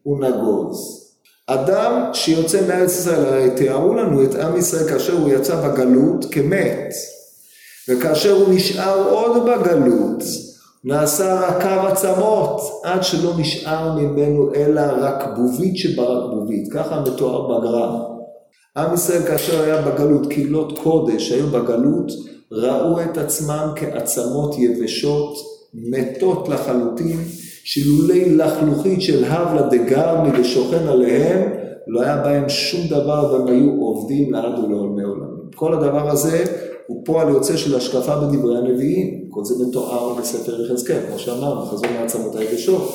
[0.03, 1.07] הוא נגוז.
[1.47, 6.95] אדם שיוצא מארץ ישראל, הרי תיארו לנו את עם ישראל כאשר הוא יצא בגלות כמת,
[7.88, 10.23] וכאשר הוא נשאר עוד בגלות,
[10.85, 18.01] נעשה רקב עצמות, עד שלא נשאר ממנו אלא רקבובית שברקבובית, ככה מתואר בגרם.
[18.77, 22.12] עם ישראל כאשר היה בגלות, קהילות קודש היו בגלות,
[22.53, 25.37] ראו את עצמם כעצמות יבשות,
[25.75, 27.21] מתות לחלוטין,
[27.65, 31.53] שלולי לחלוכית של הבלה דגרמי ושוכן עליהם,
[31.87, 35.51] לא היה בהם שום דבר והם היו עובדים לעד ולעולמי עולמים.
[35.55, 36.45] כל הדבר הזה
[36.87, 41.93] הוא פועל יוצא של השקפה בדברי הנביאים, כל זה מתואר בספר יחזקאל, כמו שאמרנו, חזון
[42.01, 42.95] מעצמות היבשות.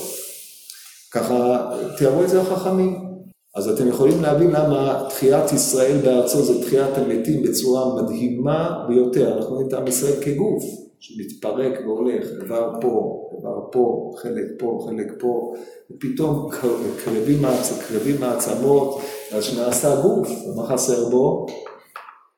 [1.11, 3.10] ככה תיארו את זה החכמים.
[3.55, 9.37] אז אתם יכולים להבין למה תחיית ישראל בארצו זה תחיית המתים בצורה מדהימה ביותר.
[9.37, 10.63] אנחנו רואים את עם ישראל כגוף,
[10.99, 15.53] שמתפרק והולך, איבר פה, איבר פה, חלק פה, חלק פה,
[15.91, 17.41] ופתאום קרבים,
[17.87, 21.45] קרבים מעצמות, אז שנעשה גוף, ומה חסר בו?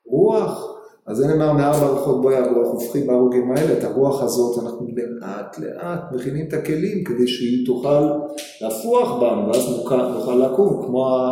[0.05, 0.72] רוח.
[1.05, 5.59] אז זה נאמר מארבע רוחות בואי הרוח, הופכים בהרוגים האלה, את הרוח הזאת אנחנו לאט
[5.59, 8.11] לאט מכינים את הכלים כדי שהיא תוכל
[8.61, 11.31] להפוח בנו, ואז נוכל, נוכל לקום, כמו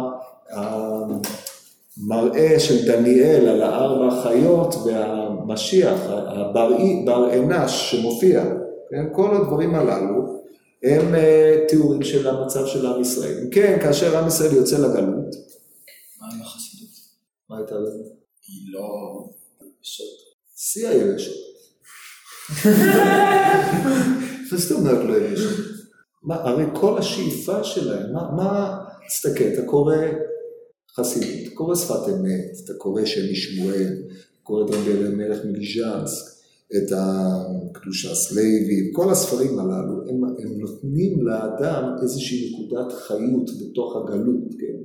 [1.99, 6.71] המראה של דניאל על הארבע חיות והמשיח, הבר
[7.34, 8.43] אנש שמופיע,
[8.89, 9.05] כן?
[9.12, 10.41] כל הדברים הללו
[10.84, 11.15] הם
[11.67, 13.47] תיאורים של המצב של עם ישראל.
[13.51, 15.36] כן, כאשר עם ישראל יוצא לגלות,
[16.21, 16.89] מה עם החסידות?
[17.49, 18.03] מה הייתה לזה?
[18.47, 19.40] היא לא...
[20.56, 21.32] שיא היבשת.
[24.52, 25.72] מה זאת אומרת לא יבשת?
[26.24, 29.96] מה, הרי כל השאיפה שלהם, מה, מה, תסתכל, אתה קורא
[30.96, 36.32] חסידות, אתה קורא שפת אמת, אתה קורא שם שמואל, אתה קורא את רבי אלימלך מליז'נסק,
[36.78, 44.54] את הקדושת לוי, כל הספרים הללו, הם, הם נותנים לאדם איזושהי נקודת חיות בתוך הגלות,
[44.60, 44.78] כן?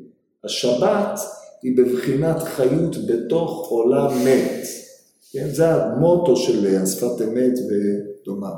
[0.44, 1.20] השבת
[1.62, 4.66] היא בבחינת חיות בתוך עולם מת,
[5.32, 5.48] כן?
[5.50, 8.50] זה המוטו של השפת אמת ודומה.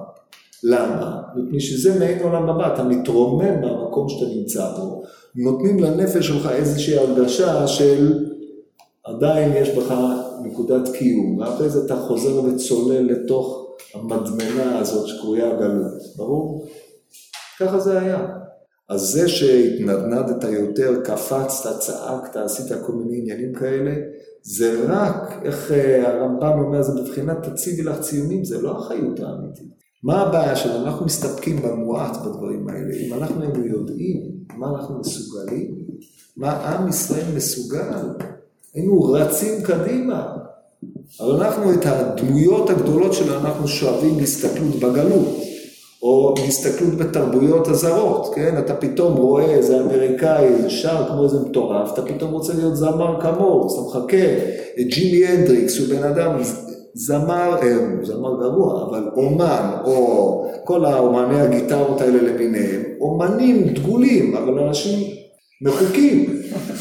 [0.63, 1.23] למה?
[1.37, 5.03] מפני שזה מעין עולם הבא, אתה מתרומם מהמקום שאתה נמצא בו,
[5.35, 8.25] נותנים לנפש שלך איזושהי הרגשה של
[9.05, 9.95] עדיין יש בך
[10.43, 16.67] נקודת קיום, ואחרי זה אתה חוזר וצולל לתוך המדמנה הזאת שקרויה גלות, ברור?
[17.61, 18.27] ככה זה היה.
[18.89, 23.95] אז זה שהתנדנדת יותר, קפצת, צעקת, עשית כל מיני עניינים כאלה,
[24.43, 29.69] זה רק, איך אה, הרמב"ם אומר, זה בבחינת תציבי לך ציונים, זה לא החיות האמיתית.
[30.03, 30.87] מה הבעיה שלנו?
[30.87, 32.95] אנחנו מסתפקים במועט בדברים האלה.
[32.95, 34.23] אם אנחנו היינו יודעים
[34.57, 35.75] מה אנחנו מסוגלים,
[36.37, 38.09] מה עם ישראל מסוגל,
[38.75, 40.37] היינו רצים קדימה.
[41.21, 45.48] אבל אנחנו את הדמויות הגדולות שלנו, אנחנו שואבים להסתכלות בגלות,
[46.03, 48.55] או להסתכלות בתרבויות הזרות, כן?
[48.59, 53.21] אתה פתאום רואה איזה אמריקאי, איזה שר כמו איזה מטורף, אתה פתאום רוצה להיות זמר
[53.21, 54.27] כמוהו, אז אתה מחכה,
[54.79, 56.39] ג'ימי הנדריקס, הוא בן אדם
[56.95, 64.59] זמר, אה, זמר גרוע, אבל אומן, או כל האומני הגיטרות האלה למיניהם, אומנים דגולים, אבל
[64.59, 64.99] אנשים
[65.63, 66.41] מחוקים,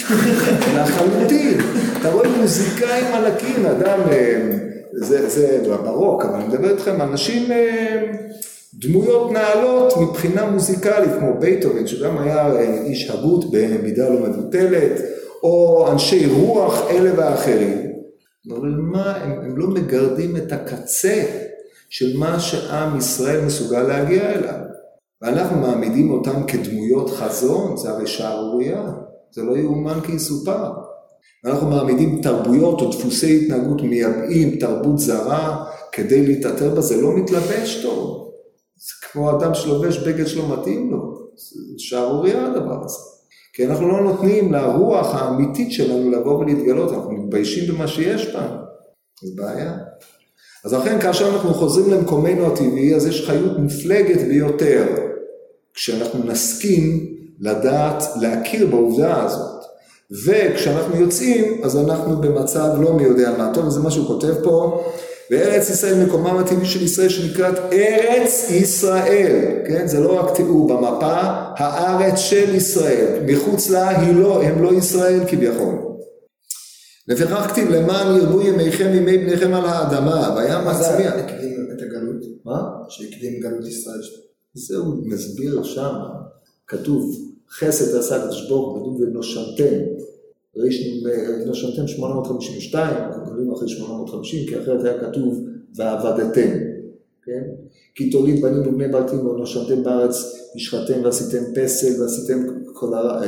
[0.77, 1.58] לחלוטין.
[1.99, 4.49] אתה רואה מוזיקאים ענקים, אדם, אה,
[4.93, 8.03] זה, זה ברוק, אבל אני מדבר איתכם, אנשים, אה,
[8.73, 15.01] דמויות נעלות מבחינה מוזיקלית, כמו בייטהובן, שגם היה איש הגות במידה לא מבוטלת,
[15.43, 17.88] או אנשי רוח אלה ואחרים.
[18.51, 21.23] אבל מה, הם, הם לא מגרדים את הקצה
[21.89, 24.60] של מה שעם ישראל מסוגל להגיע אליו.
[25.21, 28.84] ואנחנו מעמידים אותם כדמויות חזון, זה הרי שערורייה,
[29.32, 30.71] זה לא יאומן כי יסופר.
[31.45, 37.84] אנחנו מעמידים תרבויות או דפוסי התנהגות מייבאים תרבות זרה כדי להתעטר בה, זה לא מתלבש
[37.84, 38.26] טוב.
[38.77, 42.97] זה כמו אדם שלובש בגד שלא מתאים לו, זה שערורייה הדבר הזה.
[43.53, 48.57] כי אנחנו לא נותנים לרוח האמיתית שלנו לבוא ולהתגלות, אנחנו מתביישים במה שיש בנו.
[49.23, 49.77] זו בעיה.
[50.65, 54.85] אז לכן כאשר אנחנו חוזרים למקומנו הטבעי, אז יש חיות מופלגת ביותר,
[55.73, 59.63] כשאנחנו נסכים לדעת, להכיר בעובדה הזאת.
[60.25, 63.51] וכשאנחנו יוצאים, אז אנחנו במצב לא מי יודע מה.
[63.53, 64.83] טוב, זה מה שהוא כותב פה.
[65.31, 69.87] וארץ ישראל מקומם הטבעי של ישראל שנקראת ארץ ישראל, כן?
[69.87, 71.21] זה לא רק תיאור במפה,
[71.57, 75.75] הארץ של ישראל, מחוץ לה היא לא, הם לא ישראל כביכול.
[77.07, 81.09] לפיכך כתיב למען ירבו ימיכם ימי בניכם על האדמה, והיה מצביע.
[81.09, 82.61] הקדים את הגלות, מה?
[82.89, 83.99] שהקדים גלות ישראל.
[84.53, 85.93] זהו, מסביר שם,
[86.67, 87.15] כתוב
[87.51, 89.75] חסד עשה הקדוש ברוך הוא, כתוב ונושנתם,
[91.46, 96.52] נושנתם 852, אנחנו קוראים אחרי 850, כי אחרת היה כתוב ועבדתם,
[97.26, 97.43] כן?
[97.96, 100.15] כי תוליד בנים ובני בתים ונושנתם בארץ,
[100.56, 103.22] השחתם ועשיתם פסל ועשיתם כל הרע,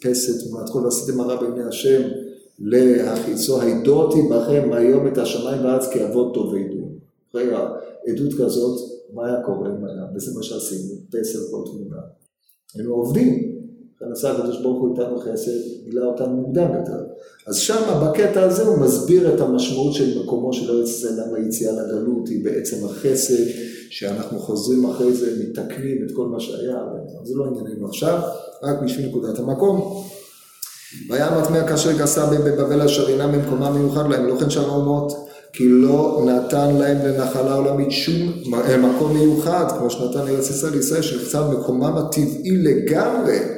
[0.00, 2.02] פסל תמונת כל ועשיתם הרע בעיני השם
[2.58, 6.88] להחיצו, הידותי בכם היום את השמיים בארץ כי אבות תאבדו.
[7.30, 8.80] אחרי העדות כזאת,
[9.14, 10.06] מה היה קורה אם היה?
[10.14, 12.00] וזה מה שעשינו, פסל כל תמונה.
[12.74, 13.57] היינו עובדים,
[14.12, 17.04] עשה הקדוש ברוך הוא איתנו חסד, גילה אותנו מוקדם יותר.
[17.46, 21.72] אז שם, בקטע הזה, הוא מסביר את המשמעות של מקומו של ארץ ישראל, למה היציאה
[21.72, 23.44] לגלות היא בעצם החסד,
[23.90, 26.76] שאנחנו חוזרים אחרי זה, מתקנים את כל מה שהיה,
[27.24, 28.20] זה לא ענייננו עכשיו,
[28.62, 30.04] רק בשביל נקודת המקום.
[31.08, 35.12] והיה מטמע כאשר גסה בבבל אשר אינם במקומם מיוחד להם, לא כן שאר האומות,
[35.52, 38.32] כי לא נתן להם לנחלה עולמית שום
[38.82, 43.57] מקום מיוחד, כמו שנתן לארץ ישראל לישראל, שנחצה מקומם הטבעי לגמרי.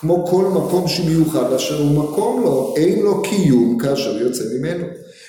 [0.00, 4.84] כמו כל מקום שמיוחד אשר הוא מקום לו, אין לו קיום כאשר יוצא ממנו.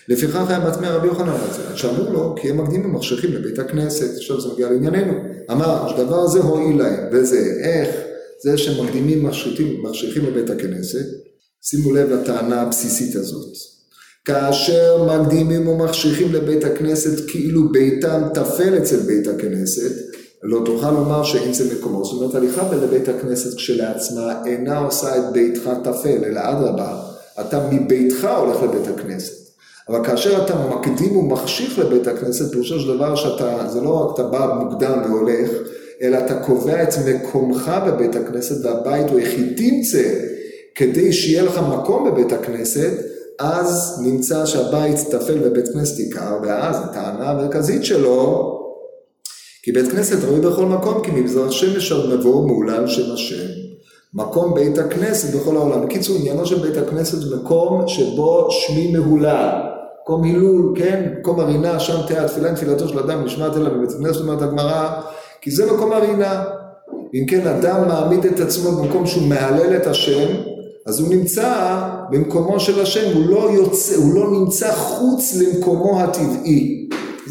[0.07, 4.41] לפיכך היה מטמע רבי יוחנן הזה, שאמרו לו, כי הם מקדימים מחשכים לבית הכנסת, עכשיו
[4.41, 5.13] זה מגיע לענייננו.
[5.51, 7.89] אמר, הדבר הזה הועיל להם, וזה איך?
[8.43, 9.23] זה שמקדימים
[9.81, 11.05] מחשכים לבית הכנסת,
[11.61, 13.53] שימו לב לטענה הבסיסית הזאת.
[14.25, 19.91] כאשר מקדימים ומחשיכים לבית הכנסת כאילו ביתם טפל אצל בית הכנסת,
[20.43, 22.05] לא תוכל לומר שאין זה מקומו.
[22.05, 26.99] זאת אומרת, הליכה לבית הכנסת כשלעצמה אינה עושה את ביתך טפל, אלא אדרבה,
[27.39, 29.41] אתה מביתך הולך לבית הכנסת.
[29.89, 34.23] אבל כאשר אתה מקדים ומחשיך לבית הכנסת, פירושו של דבר שאתה, זה לא רק אתה
[34.23, 35.49] בא מוקדם והולך,
[36.01, 40.13] אלא אתה קובע את מקומך בבית הכנסת, והבית הוא יחיד תמצא,
[40.75, 42.91] כדי שיהיה לך מקום בבית הכנסת,
[43.39, 48.60] אז נמצא שהבית טפל ובית כנסת עיקר, ואז הטענה המרכזית שלו,
[49.63, 53.45] כי בית כנסת ראוי בכל מקום, כי ממזרח שמש עד מבוא מהולל שם השם.
[54.13, 55.85] מקום בית הכנסת בכל העולם.
[55.85, 59.49] בקיצור, עניינו של בית הכנסת מקום שבו שמי מהולל.
[60.03, 61.13] מקום הילול, כן?
[61.19, 64.89] מקום הרינה, שם תהיה התפילה, תפילתו של אדם נשמעת אליו בבית הכנסת, אומרת הגמרא,
[65.41, 66.43] כי זה מקום הרינה.
[67.13, 70.27] אם כן, אדם מעמיד את עצמו במקום שהוא מהלל את השם,
[70.85, 71.79] אז הוא נמצא
[72.11, 76.80] במקומו של השם, הוא לא, יוצא, הוא לא נמצא חוץ למקומו הטבעי.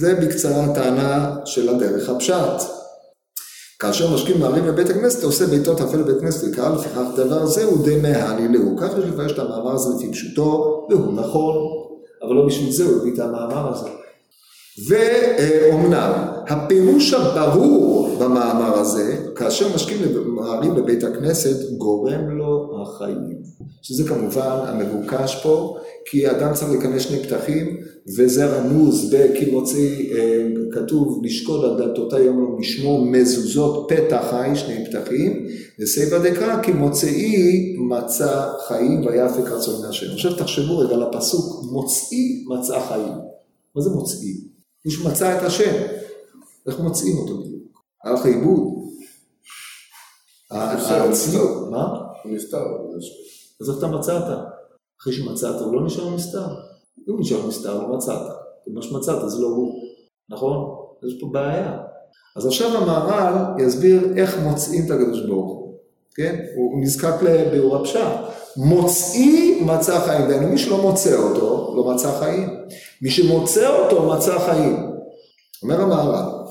[0.00, 2.62] זה בקצרה הטענה של הדרך הפשט.
[3.78, 7.84] כאשר משכים מערים בבית הכנסת, עושה ביתו טפל בבית כנסת וקרא לפיכך דבר זה הוא
[7.84, 8.76] די מהני להו.
[8.76, 11.56] כך יש לפרש את המאמר הזה לפי פשוטו, והוא נכון,
[12.22, 13.88] אבל לא בשביל זה הוא הביא את המאמר הזה.
[14.88, 16.12] ואומנם,
[16.48, 22.39] הפירוש הברור במאמר הזה, כאשר משקים מערים בבית הכנסת, גורם
[22.82, 23.42] החיים.
[23.82, 27.76] שזה כמובן המבוקש פה, כי אדם צריך להיכנס שני פתחים,
[28.16, 34.50] וזה רמוז בכי מוציא, אה, כתוב לשקול על דלתותי יום לא משמור מזוזות פתח חי,
[34.54, 35.46] שני פתחים,
[35.80, 40.12] וסייבא דקרא כי מוצאי מצא חיים ויפק רצון מהשם.
[40.12, 43.12] עכשיו תחשבו רגע על הפסוק, מוצאי מצא חיים.
[43.76, 44.34] מה זה מוצאי?
[44.84, 45.82] מישהו מצא את השם,
[46.66, 47.82] איך מוצאים אותו בדיוק?
[48.04, 48.80] הלך לאיבוד.
[50.50, 52.09] הצניעות, מה?
[52.22, 52.64] הוא נסתר.
[53.60, 54.38] אז איך אתה מצאת?
[55.00, 56.46] אחרי שמצאת הוא לא נשאר נסתר.
[57.08, 58.22] אם הוא נשאר נסתר לא מצאת.
[58.66, 59.74] מה שמצאת זה לא הוא,
[60.28, 60.74] נכון?
[61.06, 61.78] יש פה בעיה.
[62.36, 65.74] אז עכשיו המהר"ל יסביר איך מוצאים את הקדוש ברוך הוא,
[66.14, 66.44] כן?
[66.56, 68.16] הוא נזקק לביאור הפשט.
[68.56, 72.48] מוצאי מצא חיים, דהיינו מי שלא מוצא אותו, לא מצא חיים.
[73.02, 74.90] מי שמוצא אותו מצא חיים.
[75.62, 76.46] אומר המהר"ל,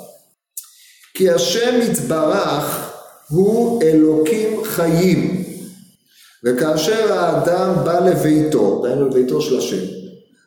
[1.13, 2.95] כי השם יתברך
[3.29, 5.38] הוא אלוקים חיים.
[6.43, 9.85] וכאשר האדם בא לביתו, דהיינו לביתו של השם,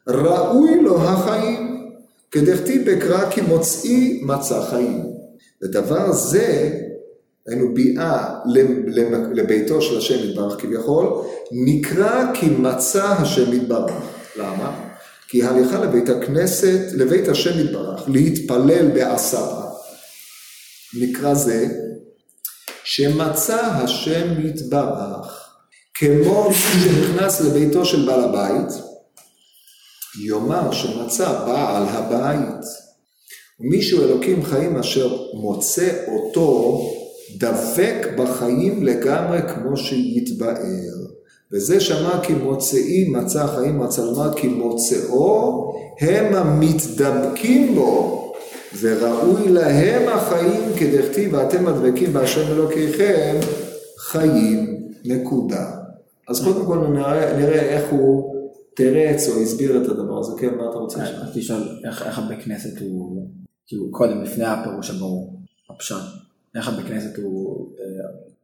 [0.08, 1.88] ראוי לו החיים,
[2.30, 5.12] כדכתיב בקרא כי מוצאי מצא חיים.
[5.62, 6.70] ודבר זה,
[7.46, 8.34] היינו ביאה
[9.32, 11.08] לביתו של השם יתברך כביכול,
[11.52, 13.92] נקרא כי מצא השם יתברך.
[14.36, 14.88] למה?
[15.28, 19.70] כי ההליכה לבית הכנסת, לבית השם יתברך, להתפלל בעשרה,
[21.00, 21.66] נקרא זה,
[22.84, 25.41] שמצא השם יתברך
[25.94, 28.72] כמו שנכנס לביתו של בעל הבית,
[30.24, 32.64] יאמר שמצא בעל הבית.
[33.60, 36.80] ומישהו אלוקים חיים אשר מוצא אותו
[37.38, 41.12] דבק בחיים לגמרי כמו שיתבאר.
[41.52, 48.32] וזה שמע כי מוצאי מצא חיים לומר כי מוצאו הם המתדבקים בו
[48.80, 53.36] וראוי להם החיים כדכתיב ואתם הדבקים בהשם אלוקיכם
[53.98, 55.81] חיים נקודה.
[56.28, 58.34] אז קודם כל נראה, נראה איך הוא
[58.74, 61.20] תרץ או הסביר את הדבר הזה, כן, מה אתה רוצה לשאול?
[61.20, 63.28] רציתי לשאול איך הבית כנסת הוא,
[63.66, 65.96] כאילו קודם, לפני הפירוש הברור, הפשט,
[66.54, 67.84] איך הבית כנסת הוא אה,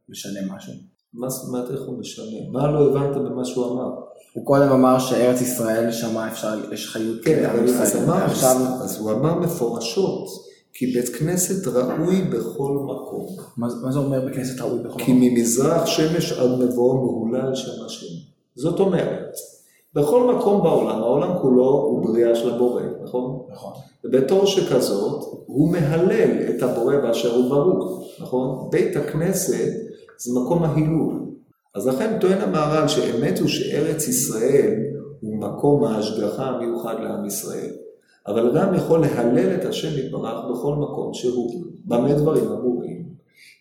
[0.09, 0.73] משנה משהו.
[1.13, 2.49] מה זאת אומרת איך הוא משנה?
[2.51, 3.89] מה לא הבנת במה שהוא אמר?
[4.33, 7.95] הוא קודם אמר שארץ ישראל שמה אפשר, יש חיות כן, אבל אז.
[7.95, 8.25] אמר,
[8.83, 10.27] אז הוא אמר מפורשות,
[10.79, 13.27] כי בית כנסת ראוי בכל מקום.
[13.57, 15.21] מה מה זה אומר בכנסת ראוי בכל כי מקום?
[15.21, 18.15] ממזרח שמש עד מבוא מהולל שם השם.
[18.55, 19.35] זאת אומרת,
[19.93, 23.39] בכל מקום בעולם, העולם כולו הוא בריאה של הבורא, נכון?
[23.51, 23.73] נכון.
[24.03, 28.69] ובתור שכזאת, הוא מהלל את הבורא באשר הוא ברוך, נכון?
[28.71, 29.71] בית הכנסת
[30.17, 31.25] זה מקום ההילול.
[31.75, 34.73] אז לכן טוען המהר"ל שאמת הוא שארץ ישראל
[35.21, 37.71] הוא מקום ההשגחה המיוחד לעם ישראל.
[38.27, 41.65] אבל אדם יכול להלל את השם יתברך בכל מקום שהוא.
[41.85, 43.03] במה דברים אמורים?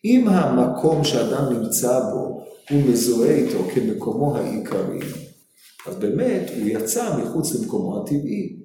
[0.05, 2.41] אם המקום שאדם נמצא בו
[2.71, 5.01] הוא מזוהה איתו כמקומו העיקרי,
[5.87, 8.57] אז באמת הוא יצא מחוץ למקומו הטבעי.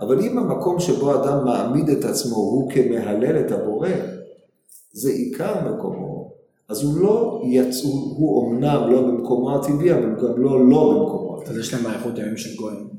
[0.00, 3.88] אבל אם המקום שבו אדם מעמיד את עצמו הוא כמהלל את הבורא,
[4.92, 6.32] זה עיקר מקומו,
[6.68, 11.36] אז הוא לא יצא, הוא, אומנם לא במקומו הטבעי, אבל הוא גם לא לא במקומו
[11.36, 11.60] אז הטבעי.
[11.60, 12.89] יש להם אריכות ימים של גויים.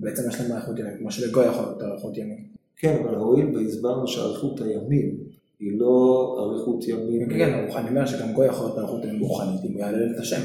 [0.00, 2.44] בעצם יש להם אריכות ימים, כמו שלגוי יכול להיות אריכות ימים.
[2.76, 5.16] כן, אבל הואיל והסברנו שאריכות הימים
[5.60, 7.28] היא לא אריכות ימים.
[7.28, 10.20] כן, כן, אני אומר שגם גוי יכול להיות אריכות ימים רוחנית, אם הוא יעלל את
[10.20, 10.40] השם.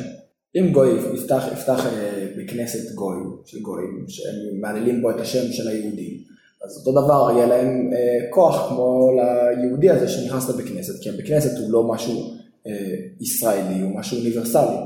[0.55, 5.67] אם גוי יפתח, יפתח אה, בכנסת גוי, של גויים, שהם מהללים בו את השם של
[5.67, 6.17] היהודים,
[6.65, 9.11] אז אותו דבר יהיה להם אה, כוח כמו
[9.57, 12.33] ליהודי הזה שנכנס לבית כנסת, כי הבית כנסת הוא לא משהו
[12.67, 14.77] אה, ישראלי, הוא משהו אוניברסלי,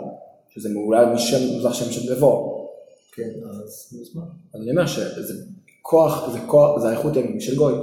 [0.50, 2.51] שזה מעולל משם, מזרח שם של מבוא.
[3.12, 4.22] כן, אז מה?
[4.54, 5.34] אז אני אומר שזה
[5.82, 7.74] כוח, זה כוח, זה אריכות ימים של גוי,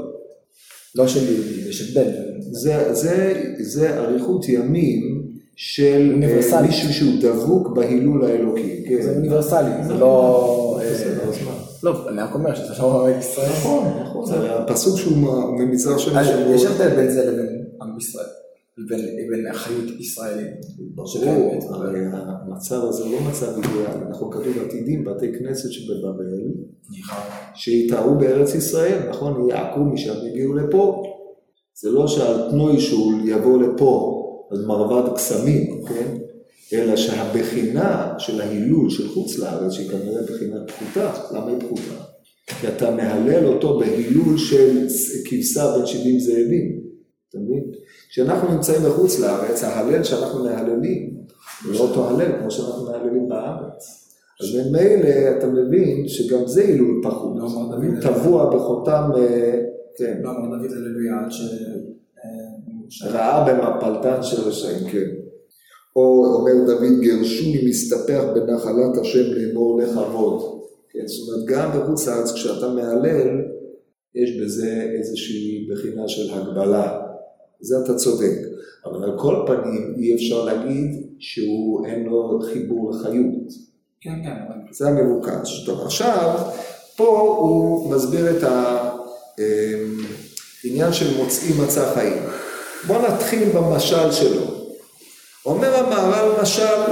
[0.95, 2.11] לא של יהודי, זה של בן.
[2.53, 6.71] זה, זה, זה אריכות ימים של אה, אוניברסלית.
[6.71, 8.85] מישהו שהוא דבוק בהילול האלוקי.
[8.89, 9.03] כן.
[9.03, 11.15] זה אוניברסלי, זה לא אה,
[11.45, 11.53] מה?
[11.83, 13.51] לא, אני רק אומר שזה לא ישראל.
[13.51, 15.17] נכון, נכון, זה הפסוק שהוא
[15.99, 18.27] שם, אז שהוא- יש הבדל בין זה לבין עם ישראל,
[18.79, 20.55] לבין אחריות ישראלית.
[20.95, 26.29] ברור, הרי המצב הזה הוא לא מצב אידיאלי, אנחנו כתוב עתידים בתי כנסת שבבבל,
[27.55, 29.51] שיטעו בארץ ישראל, נכון?
[29.51, 31.03] יעקו משם והגיעו לפה.
[31.81, 34.15] זה לא שהתנוי שהוא יבוא לפה,
[34.53, 36.17] אז מרבד קסמים, כן?
[36.73, 42.03] אלא שהבחינה של ההילול של חוץ לארץ, שהיא כנראה בחינה פחותה, למה היא פחותה?
[42.61, 44.87] כי אתה מהלל אותו בהילול של
[45.25, 46.81] כבשה בין 70 זאבים,
[47.29, 47.65] אתה מבין?
[48.09, 51.19] כשאנחנו נמצאים בחוץ לארץ, ההלל שאנחנו מהללים,
[51.65, 54.05] הוא לא אותו הלל כמו שאנחנו מהללים בארץ.
[54.41, 58.03] אז ממילא אתה מבין שגם זה הילול פחות, לא דוד.
[58.03, 59.61] טבוע בחותם, אה,
[59.97, 61.41] כן, לא אמר דוד הללויה עד ש...
[62.25, 65.11] אה, ראה במפלתן של רשעים, כן.
[65.97, 70.63] או אומר דוד, גרשוני מסתפח בנחלת השם לאמור לכבוד.
[70.91, 73.29] כן, זאת אומרת, גם בחוץ לארץ כשאתה מהלל,
[74.15, 76.98] יש בזה איזושהי בחינה של הגבלה.
[77.61, 78.37] זה אתה צודק.
[78.85, 83.49] אבל על כל פנים, אי אפשר להגיד שהוא אין לו חיבור לחיות.
[84.01, 84.57] כן, כן, אבל...
[84.71, 85.65] זה המבוקש.
[85.67, 86.39] טוב, עכשיו,
[86.97, 88.43] פה הוא מסביר את
[90.65, 92.23] העניין של מוצאים מצא חיים.
[92.87, 94.43] בואו נתחיל במשל שלו.
[95.47, 96.83] אומר המהר"ל משל,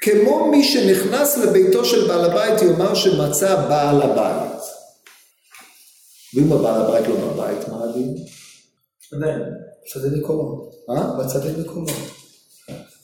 [0.00, 4.47] כמו מי שנכנס לביתו של בעל הבית יאמר שמצא בעל הבית.
[6.34, 8.16] ואם הבעל הבית לא בבית, מה הדין?
[9.12, 9.42] עדיין,
[9.92, 10.70] צדדי מקומו.
[10.90, 11.18] אה?
[11.18, 11.86] בצדדי מקומו.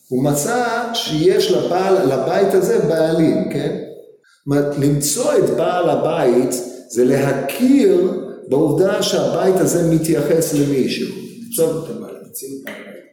[0.08, 3.80] הוא מצא שיש לבעל, לבית הזה בעלים, כן?
[4.78, 6.50] למצוא את בעל הבית
[6.88, 8.12] זה להכיר
[8.48, 11.16] בעובדה שהבית הזה מתייחס למישהו.
[11.48, 11.82] עכשיו,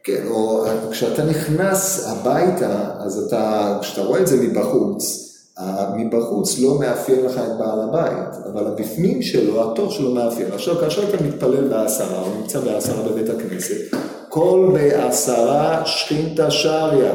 [0.04, 5.31] כן, או כשאתה נכנס הביתה, אז אתה, כשאתה רואה את זה מבחוץ,
[5.96, 10.52] מבחוץ לא מאפיין לך את בעל הבית, אבל הבפנים שלו, התוך שלו מאפיין.
[10.52, 13.96] עכשיו, כאשר אתה מתפלל בעשרה, או נמצא בעשרה בבית הכנסת,
[14.28, 17.14] כל בעשרה שכינתא שריה.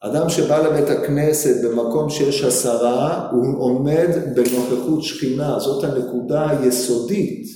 [0.00, 7.46] אדם שבא לבית הכנסת במקום שיש עשרה, הוא עומד בנוכחות שכינה, זאת הנקודה היסודית.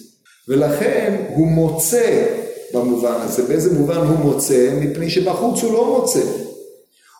[0.48, 2.26] ולכן הוא מוצא
[2.74, 3.42] במובן הזה.
[3.42, 4.70] באיזה מובן הוא מוצא?
[4.80, 6.20] מפני שבחוץ הוא לא מוצא.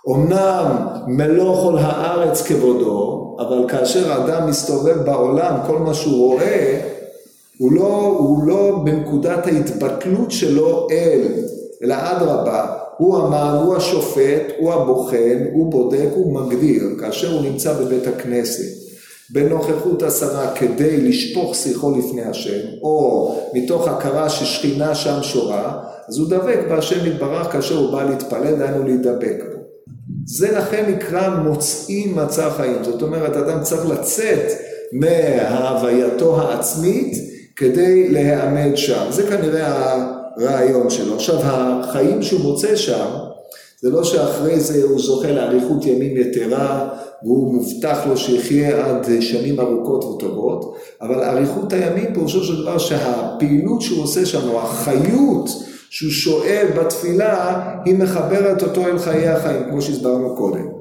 [0.09, 6.81] אמנם מלוא כל הארץ כבודו, אבל כאשר אדם מסתובב בעולם, כל מה שהוא רואה,
[7.59, 11.23] הוא לא, הוא לא בנקודת ההתבטלות שלו אל,
[11.83, 17.73] אלא אדרבה, הוא המן, הוא השופט, הוא הבוחן, הוא בודק, הוא מגדיר, כאשר הוא נמצא
[17.73, 18.87] בבית הכנסת.
[19.31, 25.79] בנוכחות עשרה כדי לשפוך שיחו לפני השם, או מתוך הכרה ששכינה שם שורה,
[26.09, 29.56] אז הוא דבק בהשם יתברך כאשר הוא בא להתפלל, דהיינו להידבק.
[30.27, 34.53] זה לכן נקרא מוצאים מצא חיים, זאת אומרת, אדם צריך לצאת
[34.93, 37.13] מהווייתו העצמית
[37.57, 39.07] כדי להיעמד שם.
[39.11, 39.95] זה כנראה
[40.37, 41.15] הרעיון שלו.
[41.15, 43.07] עכשיו, החיים שהוא מוצא שם,
[43.81, 46.89] זה לא שאחרי זה הוא זוכה לאריכות ימים יתרה,
[47.23, 53.83] והוא מובטח לו שיחיה עד שנים ארוכות וטובות, אבל אריכות הימים פירושו של דבר שהפעילות
[53.83, 55.51] שהוא עושה שם, או החיות
[55.91, 60.77] שהוא שואב בתפילה, היא מחברת אותו אל חיי החיים, כמו שהסברנו קודם.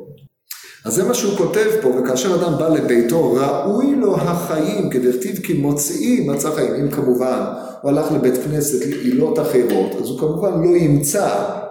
[0.85, 5.53] אז זה מה שהוא כותב פה, וכאשר אדם בא לביתו, ראוי לו החיים, כדכתיב כי
[5.53, 6.73] מוציאים מצא חיים.
[6.73, 7.43] אם כמובן
[7.81, 11.29] הוא הלך לבית כנסת לעילות אחרות, אז הוא כמובן לא ימצא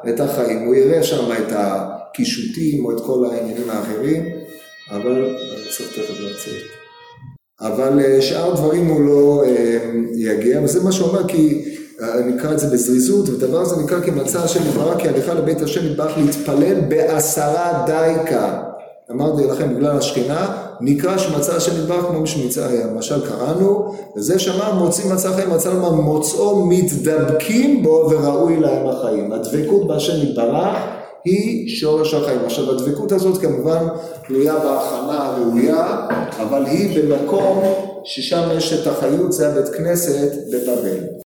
[0.09, 4.25] את החיים, הוא יראה שם את הקישוטים או את כל העניינים האחרים,
[4.91, 6.63] אבל אני צריך תכף לצאת.
[7.61, 9.79] אבל אה, שאר דברים הוא לא אה,
[10.15, 11.65] יגיע, וזה מה שהוא אומר, כי
[12.01, 15.87] נקרא את זה בזריזות, ודבר הזה נקרא כי מצא השם יתברך, כי הליכה לבית השם
[15.87, 18.63] יתברך להתפלל בעשרה דייקה.
[19.11, 25.13] אמרתי לכם, בגלל השכינה, נקרא שמצא השם יתברך כמו שמצא, למשל קראנו, וזה שאמר מוצאים
[25.13, 29.33] מצא חיים, מצא לומר מוצאו מתדבקים בו וראוי להם החיים.
[29.33, 30.77] הדבקות בהשם יתברך
[31.25, 32.41] היא שורש החיים.
[32.45, 33.87] עכשיו הדבקות הזאת כמובן
[34.27, 36.07] תלויה בהכנה הראויה,
[36.43, 37.63] אבל היא במקום
[38.05, 41.04] ששם יש את החיות, זה הבית כנסת בבבל.